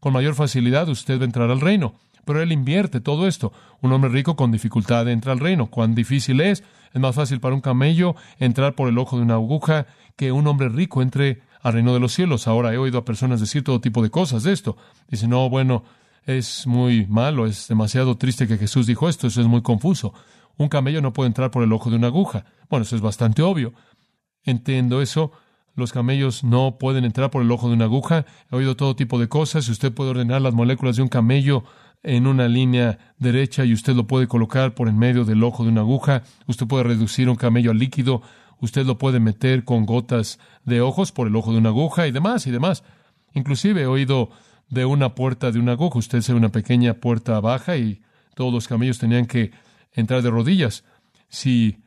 con 0.00 0.12
mayor 0.12 0.34
facilidad 0.34 0.88
usted 0.88 1.18
va 1.18 1.22
a 1.22 1.26
entrar 1.26 1.50
al 1.50 1.60
reino. 1.60 1.94
Pero 2.24 2.40
él 2.40 2.52
invierte 2.52 3.00
todo 3.00 3.26
esto. 3.26 3.52
Un 3.80 3.92
hombre 3.92 4.10
rico 4.10 4.36
con 4.36 4.52
dificultad 4.52 5.08
entra 5.08 5.32
al 5.32 5.40
reino. 5.40 5.66
¿Cuán 5.66 5.94
difícil 5.94 6.40
es? 6.40 6.62
Es 6.92 7.00
más 7.00 7.16
fácil 7.16 7.40
para 7.40 7.54
un 7.54 7.60
camello 7.60 8.14
entrar 8.38 8.74
por 8.74 8.88
el 8.88 8.98
ojo 8.98 9.16
de 9.16 9.22
una 9.22 9.34
aguja 9.34 9.86
que 10.14 10.30
un 10.30 10.46
hombre 10.46 10.68
rico 10.68 11.02
entre 11.02 11.42
al 11.62 11.72
reino 11.72 11.94
de 11.94 12.00
los 12.00 12.12
cielos. 12.12 12.46
Ahora 12.46 12.72
he 12.72 12.78
oído 12.78 12.98
a 12.98 13.04
personas 13.04 13.40
decir 13.40 13.64
todo 13.64 13.80
tipo 13.80 14.02
de 14.02 14.10
cosas 14.10 14.44
de 14.44 14.52
esto. 14.52 14.76
Dicen, 15.08 15.30
no, 15.30 15.48
bueno, 15.48 15.84
es 16.26 16.66
muy 16.66 17.06
malo, 17.06 17.46
es 17.46 17.68
demasiado 17.68 18.16
triste 18.16 18.46
que 18.46 18.58
Jesús 18.58 18.86
dijo 18.86 19.08
esto, 19.08 19.26
eso 19.26 19.40
es 19.40 19.46
muy 19.46 19.62
confuso. 19.62 20.14
Un 20.56 20.68
camello 20.68 21.00
no 21.00 21.12
puede 21.12 21.28
entrar 21.28 21.50
por 21.50 21.62
el 21.62 21.72
ojo 21.72 21.90
de 21.90 21.96
una 21.96 22.08
aguja. 22.08 22.44
Bueno, 22.68 22.84
eso 22.84 22.96
es 22.96 23.02
bastante 23.02 23.42
obvio. 23.42 23.72
Entiendo 24.44 25.02
eso. 25.02 25.32
Los 25.74 25.92
camellos 25.92 26.44
no 26.44 26.76
pueden 26.78 27.04
entrar 27.04 27.30
por 27.30 27.42
el 27.42 27.50
ojo 27.50 27.68
de 27.68 27.74
una 27.74 27.86
aguja. 27.86 28.26
He 28.50 28.56
oído 28.56 28.76
todo 28.76 28.94
tipo 28.94 29.18
de 29.18 29.28
cosas. 29.28 29.68
Usted 29.68 29.92
puede 29.92 30.10
ordenar 30.10 30.42
las 30.42 30.52
moléculas 30.52 30.96
de 30.96 31.02
un 31.02 31.08
camello 31.08 31.64
en 32.02 32.26
una 32.26 32.48
línea 32.48 32.98
derecha 33.18 33.64
y 33.64 33.72
usted 33.72 33.94
lo 33.94 34.06
puede 34.06 34.26
colocar 34.26 34.74
por 34.74 34.88
en 34.88 34.98
medio 34.98 35.24
del 35.24 35.42
ojo 35.42 35.62
de 35.62 35.70
una 35.70 35.80
aguja. 35.82 36.24
Usted 36.46 36.66
puede 36.66 36.84
reducir 36.84 37.28
un 37.28 37.36
camello 37.36 37.70
a 37.70 37.74
líquido. 37.74 38.22
Usted 38.60 38.84
lo 38.84 38.98
puede 38.98 39.20
meter 39.20 39.64
con 39.64 39.86
gotas 39.86 40.38
de 40.64 40.80
ojos 40.80 41.10
por 41.10 41.26
el 41.26 41.36
ojo 41.36 41.52
de 41.52 41.58
una 41.58 41.70
aguja 41.70 42.06
y 42.06 42.12
demás 42.12 42.46
y 42.46 42.50
demás. 42.50 42.84
Inclusive 43.34 43.82
he 43.82 43.86
oído 43.86 44.30
de 44.68 44.84
una 44.84 45.14
puerta 45.14 45.50
de 45.50 45.58
una 45.58 45.72
aguja. 45.72 45.98
Usted 45.98 46.20
se 46.20 46.34
una 46.34 46.50
pequeña 46.50 46.94
puerta 46.94 47.40
baja 47.40 47.76
y 47.76 48.02
todos 48.34 48.52
los 48.52 48.68
camellos 48.68 48.98
tenían 48.98 49.26
que 49.26 49.52
entrar 49.92 50.22
de 50.22 50.30
rodillas. 50.30 50.84
Si 51.28 51.78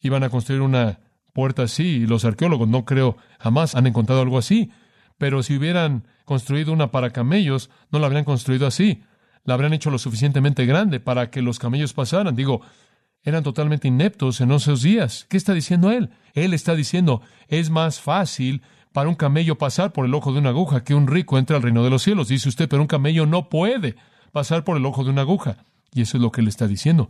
iban 0.00 0.22
a 0.22 0.30
construir 0.30 0.60
una 0.60 1.00
puerta 1.32 1.64
así, 1.64 2.06
los 2.06 2.24
arqueólogos 2.24 2.68
no 2.68 2.84
creo 2.84 3.16
jamás 3.38 3.74
han 3.74 3.86
encontrado 3.86 4.22
algo 4.22 4.38
así, 4.38 4.70
pero 5.18 5.42
si 5.42 5.56
hubieran 5.56 6.06
construido 6.24 6.72
una 6.72 6.90
para 6.90 7.10
camellos, 7.10 7.70
no 7.90 7.98
la 7.98 8.06
habrían 8.06 8.24
construido 8.24 8.66
así. 8.66 9.02
La 9.44 9.54
habrían 9.54 9.72
hecho 9.72 9.90
lo 9.90 9.98
suficientemente 9.98 10.66
grande 10.66 10.98
para 10.98 11.30
que 11.30 11.40
los 11.40 11.58
camellos 11.58 11.92
pasaran. 11.92 12.34
Digo, 12.34 12.62
eran 13.22 13.42
totalmente 13.42 13.88
ineptos 13.88 14.40
en 14.40 14.50
esos 14.50 14.82
días. 14.82 15.26
¿Qué 15.28 15.36
está 15.36 15.54
diciendo 15.54 15.92
él? 15.92 16.10
Él 16.34 16.52
está 16.52 16.74
diciendo, 16.74 17.22
es 17.48 17.70
más 17.70 18.00
fácil 18.00 18.62
para 18.92 19.08
un 19.08 19.14
camello 19.14 19.56
pasar 19.56 19.92
por 19.92 20.04
el 20.04 20.14
ojo 20.14 20.32
de 20.32 20.40
una 20.40 20.48
aguja 20.50 20.84
que 20.84 20.94
un 20.94 21.06
rico 21.06 21.38
entre 21.38 21.54
al 21.54 21.62
reino 21.62 21.84
de 21.84 21.90
los 21.90 22.02
cielos. 22.02 22.28
Dice 22.28 22.48
usted, 22.48 22.68
pero 22.68 22.82
un 22.82 22.88
camello 22.88 23.24
no 23.24 23.48
puede 23.48 23.94
pasar 24.32 24.64
por 24.64 24.76
el 24.76 24.84
ojo 24.84 25.04
de 25.04 25.10
una 25.10 25.22
aguja. 25.22 25.58
Y 25.92 26.02
eso 26.02 26.16
es 26.16 26.22
lo 26.22 26.32
que 26.32 26.40
él 26.40 26.48
está 26.48 26.66
diciendo 26.66 27.08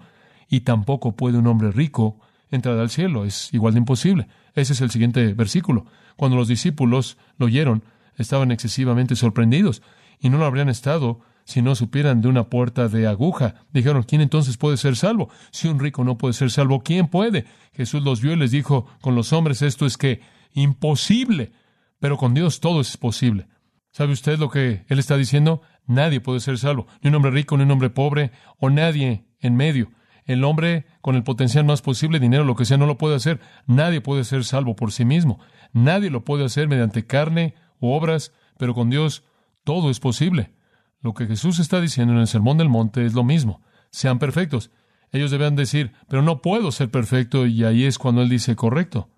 y 0.48 0.60
tampoco 0.60 1.16
puede 1.16 1.38
un 1.38 1.46
hombre 1.46 1.70
rico 1.72 2.18
entrar 2.50 2.78
al 2.78 2.90
cielo. 2.90 3.24
Es 3.24 3.52
igual 3.52 3.74
de 3.74 3.80
imposible. 3.80 4.28
Ese 4.54 4.72
es 4.72 4.80
el 4.80 4.90
siguiente 4.90 5.34
versículo. 5.34 5.86
Cuando 6.16 6.36
los 6.36 6.48
discípulos 6.48 7.18
lo 7.38 7.46
oyeron, 7.46 7.84
estaban 8.16 8.50
excesivamente 8.50 9.16
sorprendidos 9.16 9.82
y 10.20 10.30
no 10.30 10.38
lo 10.38 10.46
habrían 10.46 10.68
estado 10.68 11.20
si 11.44 11.62
no 11.62 11.76
supieran 11.76 12.22
de 12.22 12.28
una 12.28 12.48
puerta 12.50 12.88
de 12.88 13.06
aguja. 13.06 13.54
Dijeron, 13.72 14.02
¿quién 14.02 14.20
entonces 14.20 14.56
puede 14.56 14.76
ser 14.76 14.96
salvo? 14.96 15.30
Si 15.52 15.68
un 15.68 15.78
rico 15.78 16.02
no 16.02 16.18
puede 16.18 16.34
ser 16.34 16.50
salvo, 16.50 16.82
¿quién 16.82 17.06
puede? 17.06 17.44
Jesús 17.72 18.02
los 18.02 18.20
vio 18.20 18.32
y 18.32 18.36
les 18.36 18.50
dijo, 18.50 18.86
con 19.00 19.14
los 19.14 19.32
hombres 19.32 19.62
esto 19.62 19.86
es 19.86 19.96
que 19.96 20.20
imposible, 20.54 21.52
pero 22.00 22.16
con 22.16 22.34
Dios 22.34 22.60
todo 22.60 22.80
es 22.80 22.96
posible. 22.96 23.46
¿Sabe 23.92 24.12
usted 24.12 24.38
lo 24.38 24.50
que 24.50 24.84
él 24.88 24.98
está 24.98 25.16
diciendo? 25.16 25.62
Nadie 25.86 26.20
puede 26.20 26.40
ser 26.40 26.58
salvo, 26.58 26.86
ni 27.00 27.08
un 27.08 27.14
hombre 27.14 27.30
rico, 27.30 27.56
ni 27.56 27.62
un 27.62 27.70
hombre 27.70 27.90
pobre, 27.90 28.32
o 28.58 28.68
nadie 28.68 29.24
en 29.40 29.54
medio. 29.54 29.90
El 30.26 30.42
hombre 30.44 30.86
con 31.00 31.14
el 31.14 31.22
potencial 31.22 31.64
más 31.64 31.82
posible, 31.82 32.18
dinero, 32.18 32.44
lo 32.44 32.56
que 32.56 32.64
sea, 32.64 32.76
no 32.76 32.86
lo 32.86 32.98
puede 32.98 33.14
hacer. 33.14 33.40
Nadie 33.66 34.00
puede 34.00 34.24
ser 34.24 34.44
salvo 34.44 34.74
por 34.74 34.92
sí 34.92 35.04
mismo. 35.04 35.38
Nadie 35.72 36.10
lo 36.10 36.24
puede 36.24 36.44
hacer 36.44 36.68
mediante 36.68 37.06
carne 37.06 37.54
u 37.80 37.92
obras, 37.92 38.32
pero 38.58 38.74
con 38.74 38.90
Dios 38.90 39.24
todo 39.62 39.88
es 39.88 40.00
posible. 40.00 40.52
Lo 41.00 41.14
que 41.14 41.26
Jesús 41.26 41.60
está 41.60 41.80
diciendo 41.80 42.12
en 42.12 42.20
el 42.20 42.26
Sermón 42.26 42.58
del 42.58 42.68
Monte 42.68 43.06
es 43.06 43.14
lo 43.14 43.22
mismo. 43.22 43.62
Sean 43.90 44.18
perfectos. 44.18 44.70
Ellos 45.12 45.30
deben 45.30 45.54
decir, 45.54 45.92
pero 46.08 46.22
no 46.22 46.42
puedo 46.42 46.72
ser 46.72 46.90
perfecto, 46.90 47.46
y 47.46 47.64
ahí 47.64 47.84
es 47.84 47.96
cuando 47.96 48.22
Él 48.22 48.28
dice 48.28 48.56
correcto. 48.56 49.08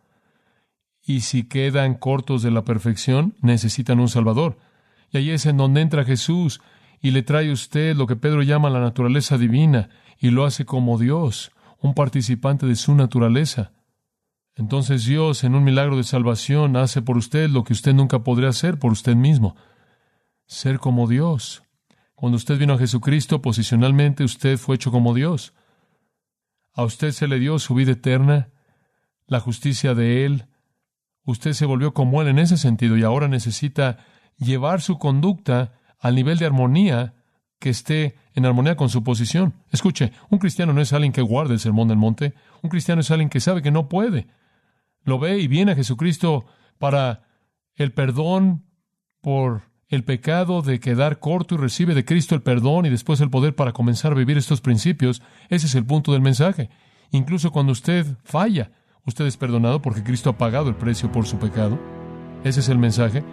Y 1.02 1.20
si 1.20 1.44
quedan 1.44 1.94
cortos 1.94 2.42
de 2.42 2.50
la 2.50 2.64
perfección, 2.64 3.34
necesitan 3.40 3.98
un 3.98 4.08
Salvador. 4.08 4.58
Y 5.10 5.16
ahí 5.16 5.30
es 5.30 5.46
en 5.46 5.56
donde 5.56 5.80
entra 5.80 6.04
Jesús 6.04 6.60
y 7.00 7.12
le 7.12 7.22
trae 7.22 7.50
usted 7.50 7.96
lo 7.96 8.06
que 8.06 8.16
Pedro 8.16 8.42
llama 8.42 8.68
la 8.68 8.80
naturaleza 8.80 9.38
divina 9.38 9.88
y 10.18 10.30
lo 10.30 10.44
hace 10.44 10.64
como 10.64 10.98
Dios, 10.98 11.52
un 11.80 11.94
participante 11.94 12.66
de 12.66 12.76
su 12.76 12.94
naturaleza. 12.94 13.72
Entonces 14.56 15.04
Dios, 15.04 15.44
en 15.44 15.54
un 15.54 15.62
milagro 15.62 15.96
de 15.96 16.02
salvación, 16.02 16.76
hace 16.76 17.00
por 17.00 17.16
usted 17.16 17.48
lo 17.48 17.62
que 17.62 17.72
usted 17.72 17.94
nunca 17.94 18.24
podría 18.24 18.48
hacer 18.48 18.78
por 18.78 18.90
usted 18.90 19.14
mismo. 19.14 19.54
Ser 20.46 20.80
como 20.80 21.06
Dios. 21.06 21.62
Cuando 22.16 22.36
usted 22.36 22.58
vino 22.58 22.74
a 22.74 22.78
Jesucristo, 22.78 23.40
posicionalmente 23.40 24.24
usted 24.24 24.58
fue 24.58 24.74
hecho 24.74 24.90
como 24.90 25.14
Dios. 25.14 25.54
A 26.74 26.82
usted 26.82 27.12
se 27.12 27.28
le 27.28 27.38
dio 27.38 27.60
su 27.60 27.74
vida 27.74 27.92
eterna, 27.92 28.48
la 29.28 29.38
justicia 29.38 29.94
de 29.94 30.24
Él. 30.24 30.46
Usted 31.24 31.52
se 31.52 31.66
volvió 31.66 31.94
como 31.94 32.20
Él 32.20 32.28
en 32.28 32.40
ese 32.40 32.56
sentido 32.56 32.96
y 32.96 33.04
ahora 33.04 33.28
necesita 33.28 33.98
llevar 34.38 34.80
su 34.80 34.98
conducta 34.98 35.78
al 36.00 36.16
nivel 36.16 36.38
de 36.38 36.46
armonía 36.46 37.14
que 37.58 37.70
esté 37.70 38.16
en 38.34 38.46
armonía 38.46 38.76
con 38.76 38.88
su 38.88 39.02
posición. 39.02 39.54
Escuche, 39.70 40.12
un 40.30 40.38
cristiano 40.38 40.72
no 40.72 40.80
es 40.80 40.92
alguien 40.92 41.12
que 41.12 41.22
guarde 41.22 41.54
el 41.54 41.60
sermón 41.60 41.88
del 41.88 41.96
monte, 41.96 42.34
un 42.62 42.70
cristiano 42.70 43.00
es 43.00 43.10
alguien 43.10 43.30
que 43.30 43.40
sabe 43.40 43.62
que 43.62 43.70
no 43.70 43.88
puede. 43.88 44.28
Lo 45.02 45.18
ve 45.18 45.38
y 45.38 45.48
viene 45.48 45.72
a 45.72 45.76
Jesucristo 45.76 46.46
para 46.78 47.22
el 47.74 47.92
perdón 47.92 48.64
por 49.20 49.62
el 49.88 50.04
pecado 50.04 50.62
de 50.62 50.80
quedar 50.80 51.18
corto 51.18 51.54
y 51.54 51.58
recibe 51.58 51.94
de 51.94 52.04
Cristo 52.04 52.34
el 52.34 52.42
perdón 52.42 52.86
y 52.86 52.90
después 52.90 53.20
el 53.20 53.30
poder 53.30 53.54
para 53.54 53.72
comenzar 53.72 54.12
a 54.12 54.16
vivir 54.16 54.36
estos 54.36 54.60
principios. 54.60 55.22
Ese 55.48 55.66
es 55.66 55.74
el 55.74 55.86
punto 55.86 56.12
del 56.12 56.20
mensaje. 56.20 56.68
Incluso 57.10 57.50
cuando 57.50 57.72
usted 57.72 58.06
falla, 58.22 58.70
Usted 59.08 59.24
es 59.24 59.38
perdonado 59.38 59.80
porque 59.80 60.02
Cristo 60.02 60.28
ha 60.28 60.36
pagado 60.36 60.68
el 60.68 60.74
precio 60.74 61.10
por 61.10 61.24
su 61.24 61.38
pecado. 61.38 61.78
Ese 62.44 62.60
es 62.60 62.68
el 62.68 62.76
mensaje. 62.76 63.24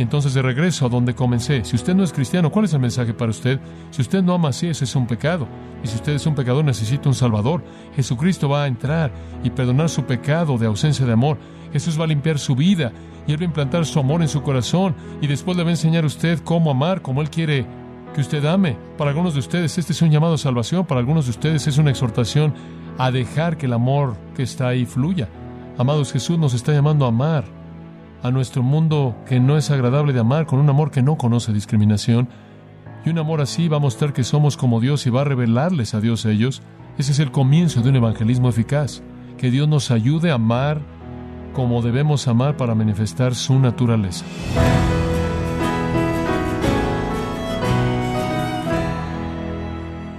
Entonces, 0.00 0.32
de 0.32 0.40
regreso 0.40 0.86
a 0.86 0.88
donde 0.88 1.14
comencé, 1.14 1.62
si 1.62 1.76
usted 1.76 1.94
no 1.94 2.02
es 2.02 2.14
cristiano, 2.14 2.50
¿cuál 2.50 2.64
es 2.64 2.72
el 2.72 2.80
mensaje 2.80 3.12
para 3.12 3.32
usted? 3.32 3.60
Si 3.90 4.00
usted 4.00 4.22
no 4.22 4.32
ama 4.32 4.48
así, 4.48 4.66
ese 4.66 4.84
es 4.84 4.96
un 4.96 5.06
pecado. 5.06 5.46
Y 5.84 5.88
si 5.88 5.96
usted 5.96 6.14
es 6.14 6.24
un 6.24 6.34
pecador, 6.34 6.64
necesita 6.64 7.10
un 7.10 7.14
Salvador. 7.14 7.62
Jesucristo 7.94 8.48
va 8.48 8.64
a 8.64 8.66
entrar 8.66 9.12
y 9.44 9.50
perdonar 9.50 9.90
su 9.90 10.04
pecado 10.04 10.56
de 10.56 10.66
ausencia 10.66 11.04
de 11.04 11.12
amor. 11.12 11.36
Jesús 11.70 12.00
va 12.00 12.04
a 12.04 12.06
limpiar 12.06 12.38
su 12.38 12.56
vida 12.56 12.92
y 13.26 13.32
Él 13.32 13.38
va 13.38 13.42
a 13.42 13.44
implantar 13.44 13.84
su 13.84 13.98
amor 13.98 14.22
en 14.22 14.28
su 14.28 14.40
corazón. 14.40 14.94
Y 15.20 15.26
después 15.26 15.54
le 15.58 15.64
va 15.64 15.68
a 15.68 15.72
enseñar 15.72 16.04
a 16.04 16.06
usted 16.06 16.40
cómo 16.44 16.70
amar, 16.70 17.02
como 17.02 17.20
Él 17.20 17.28
quiere 17.28 17.66
que 18.14 18.22
usted 18.22 18.42
ame. 18.46 18.78
Para 18.96 19.10
algunos 19.10 19.34
de 19.34 19.40
ustedes 19.40 19.76
este 19.76 19.92
es 19.92 20.00
un 20.00 20.10
llamado 20.10 20.32
a 20.32 20.38
salvación, 20.38 20.86
para 20.86 21.00
algunos 21.00 21.26
de 21.26 21.32
ustedes 21.32 21.66
es 21.66 21.76
una 21.76 21.90
exhortación 21.90 22.54
a 22.96 23.10
dejar 23.10 23.58
que 23.58 23.66
el 23.66 23.74
amor 23.74 24.16
que 24.34 24.44
está 24.44 24.68
ahí 24.68 24.86
fluya. 24.86 25.28
Amados, 25.76 26.10
Jesús 26.10 26.38
nos 26.38 26.54
está 26.54 26.72
llamando 26.72 27.04
a 27.04 27.08
amar 27.08 27.59
a 28.22 28.30
nuestro 28.30 28.62
mundo 28.62 29.16
que 29.26 29.40
no 29.40 29.56
es 29.56 29.70
agradable 29.70 30.12
de 30.12 30.20
amar, 30.20 30.46
con 30.46 30.58
un 30.58 30.68
amor 30.68 30.90
que 30.90 31.02
no 31.02 31.16
conoce 31.16 31.52
discriminación. 31.52 32.28
Y 33.04 33.10
un 33.10 33.18
amor 33.18 33.40
así 33.40 33.68
va 33.68 33.78
a 33.78 33.80
mostrar 33.80 34.12
que 34.12 34.24
somos 34.24 34.56
como 34.56 34.80
Dios 34.80 35.06
y 35.06 35.10
va 35.10 35.22
a 35.22 35.24
revelarles 35.24 35.94
a 35.94 36.00
Dios 36.00 36.26
a 36.26 36.30
ellos. 36.30 36.62
Ese 36.98 37.12
es 37.12 37.18
el 37.18 37.30
comienzo 37.30 37.80
de 37.82 37.88
un 37.88 37.96
evangelismo 37.96 38.48
eficaz. 38.48 39.02
Que 39.38 39.50
Dios 39.50 39.68
nos 39.68 39.90
ayude 39.90 40.30
a 40.30 40.34
amar 40.34 40.82
como 41.52 41.82
debemos 41.82 42.28
amar 42.28 42.56
para 42.56 42.74
manifestar 42.74 43.34
su 43.34 43.58
naturaleza. 43.58 44.24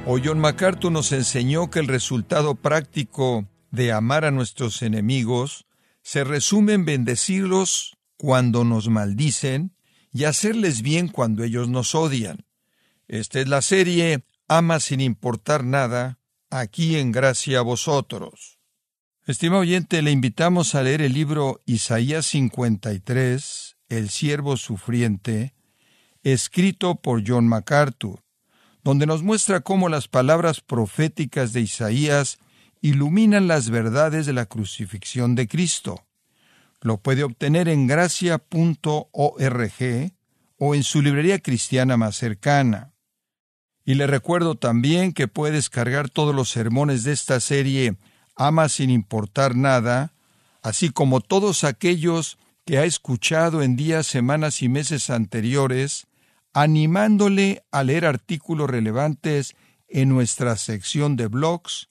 O 0.05 0.17
John 0.21 0.39
MacArthur 0.39 0.91
nos 0.91 1.11
enseñó 1.13 1.69
que 1.69 1.79
el 1.79 1.87
resultado 1.87 2.55
práctico 2.55 3.45
de 3.71 3.93
amar 3.93 4.25
a 4.25 4.31
nuestros 4.31 4.81
enemigos 4.81 5.65
se 6.03 6.23
resume 6.23 6.73
en 6.73 6.85
bendecirlos 6.85 7.97
cuando 8.17 8.63
nos 8.63 8.89
maldicen 8.89 9.75
y 10.11 10.25
hacerles 10.25 10.81
bien 10.81 11.07
cuando 11.07 11.43
ellos 11.43 11.69
nos 11.69 11.95
odian. 11.95 12.45
Esta 13.07 13.39
es 13.39 13.47
la 13.47 13.61
serie 13.61 14.23
Ama 14.47 14.81
sin 14.81 14.99
importar 14.99 15.63
nada, 15.63 16.19
aquí 16.49 16.97
en 16.97 17.13
gracia 17.13 17.59
a 17.59 17.61
vosotros. 17.61 18.59
Estimado 19.25 19.61
oyente, 19.61 20.01
le 20.01 20.11
invitamos 20.11 20.75
a 20.75 20.83
leer 20.83 21.01
el 21.01 21.13
libro 21.13 21.61
Isaías 21.65 22.25
53, 22.25 23.77
El 23.87 24.09
siervo 24.09 24.57
sufriente, 24.57 25.53
escrito 26.23 26.95
por 26.95 27.23
John 27.25 27.47
MacArthur, 27.47 28.23
donde 28.83 29.05
nos 29.05 29.23
muestra 29.23 29.61
cómo 29.61 29.87
las 29.87 30.09
palabras 30.09 30.59
proféticas 30.59 31.53
de 31.53 31.61
Isaías 31.61 32.37
iluminan 32.81 33.47
las 33.47 33.69
verdades 33.69 34.25
de 34.25 34.33
la 34.33 34.47
crucifixión 34.47 35.35
de 35.35 35.47
Cristo. 35.47 36.03
Lo 36.81 36.97
puede 36.97 37.23
obtener 37.23 37.69
en 37.69 37.85
gracia.org 37.85 38.41
o 40.57 40.75
en 40.75 40.83
su 40.83 41.01
librería 41.01 41.39
cristiana 41.39 41.95
más 41.95 42.15
cercana. 42.15 42.93
Y 43.85 43.95
le 43.95 44.07
recuerdo 44.07 44.55
también 44.55 45.13
que 45.13 45.27
puede 45.27 45.53
descargar 45.53 46.09
todos 46.09 46.35
los 46.35 46.49
sermones 46.49 47.03
de 47.03 47.13
esta 47.13 47.39
serie 47.39 47.97
Ama 48.35 48.69
sin 48.69 48.89
importar 48.89 49.55
nada, 49.55 50.13
así 50.63 50.89
como 50.89 51.21
todos 51.21 51.63
aquellos 51.63 52.39
que 52.65 52.77
ha 52.77 52.85
escuchado 52.85 53.61
en 53.61 53.75
días, 53.75 54.07
semanas 54.07 54.61
y 54.61 54.69
meses 54.69 55.09
anteriores, 55.09 56.07
animándole 56.53 57.63
a 57.71 57.83
leer 57.83 58.05
artículos 58.05 58.69
relevantes 58.69 59.55
en 59.87 60.09
nuestra 60.09 60.55
sección 60.57 61.17
de 61.17 61.27
blogs 61.27 61.90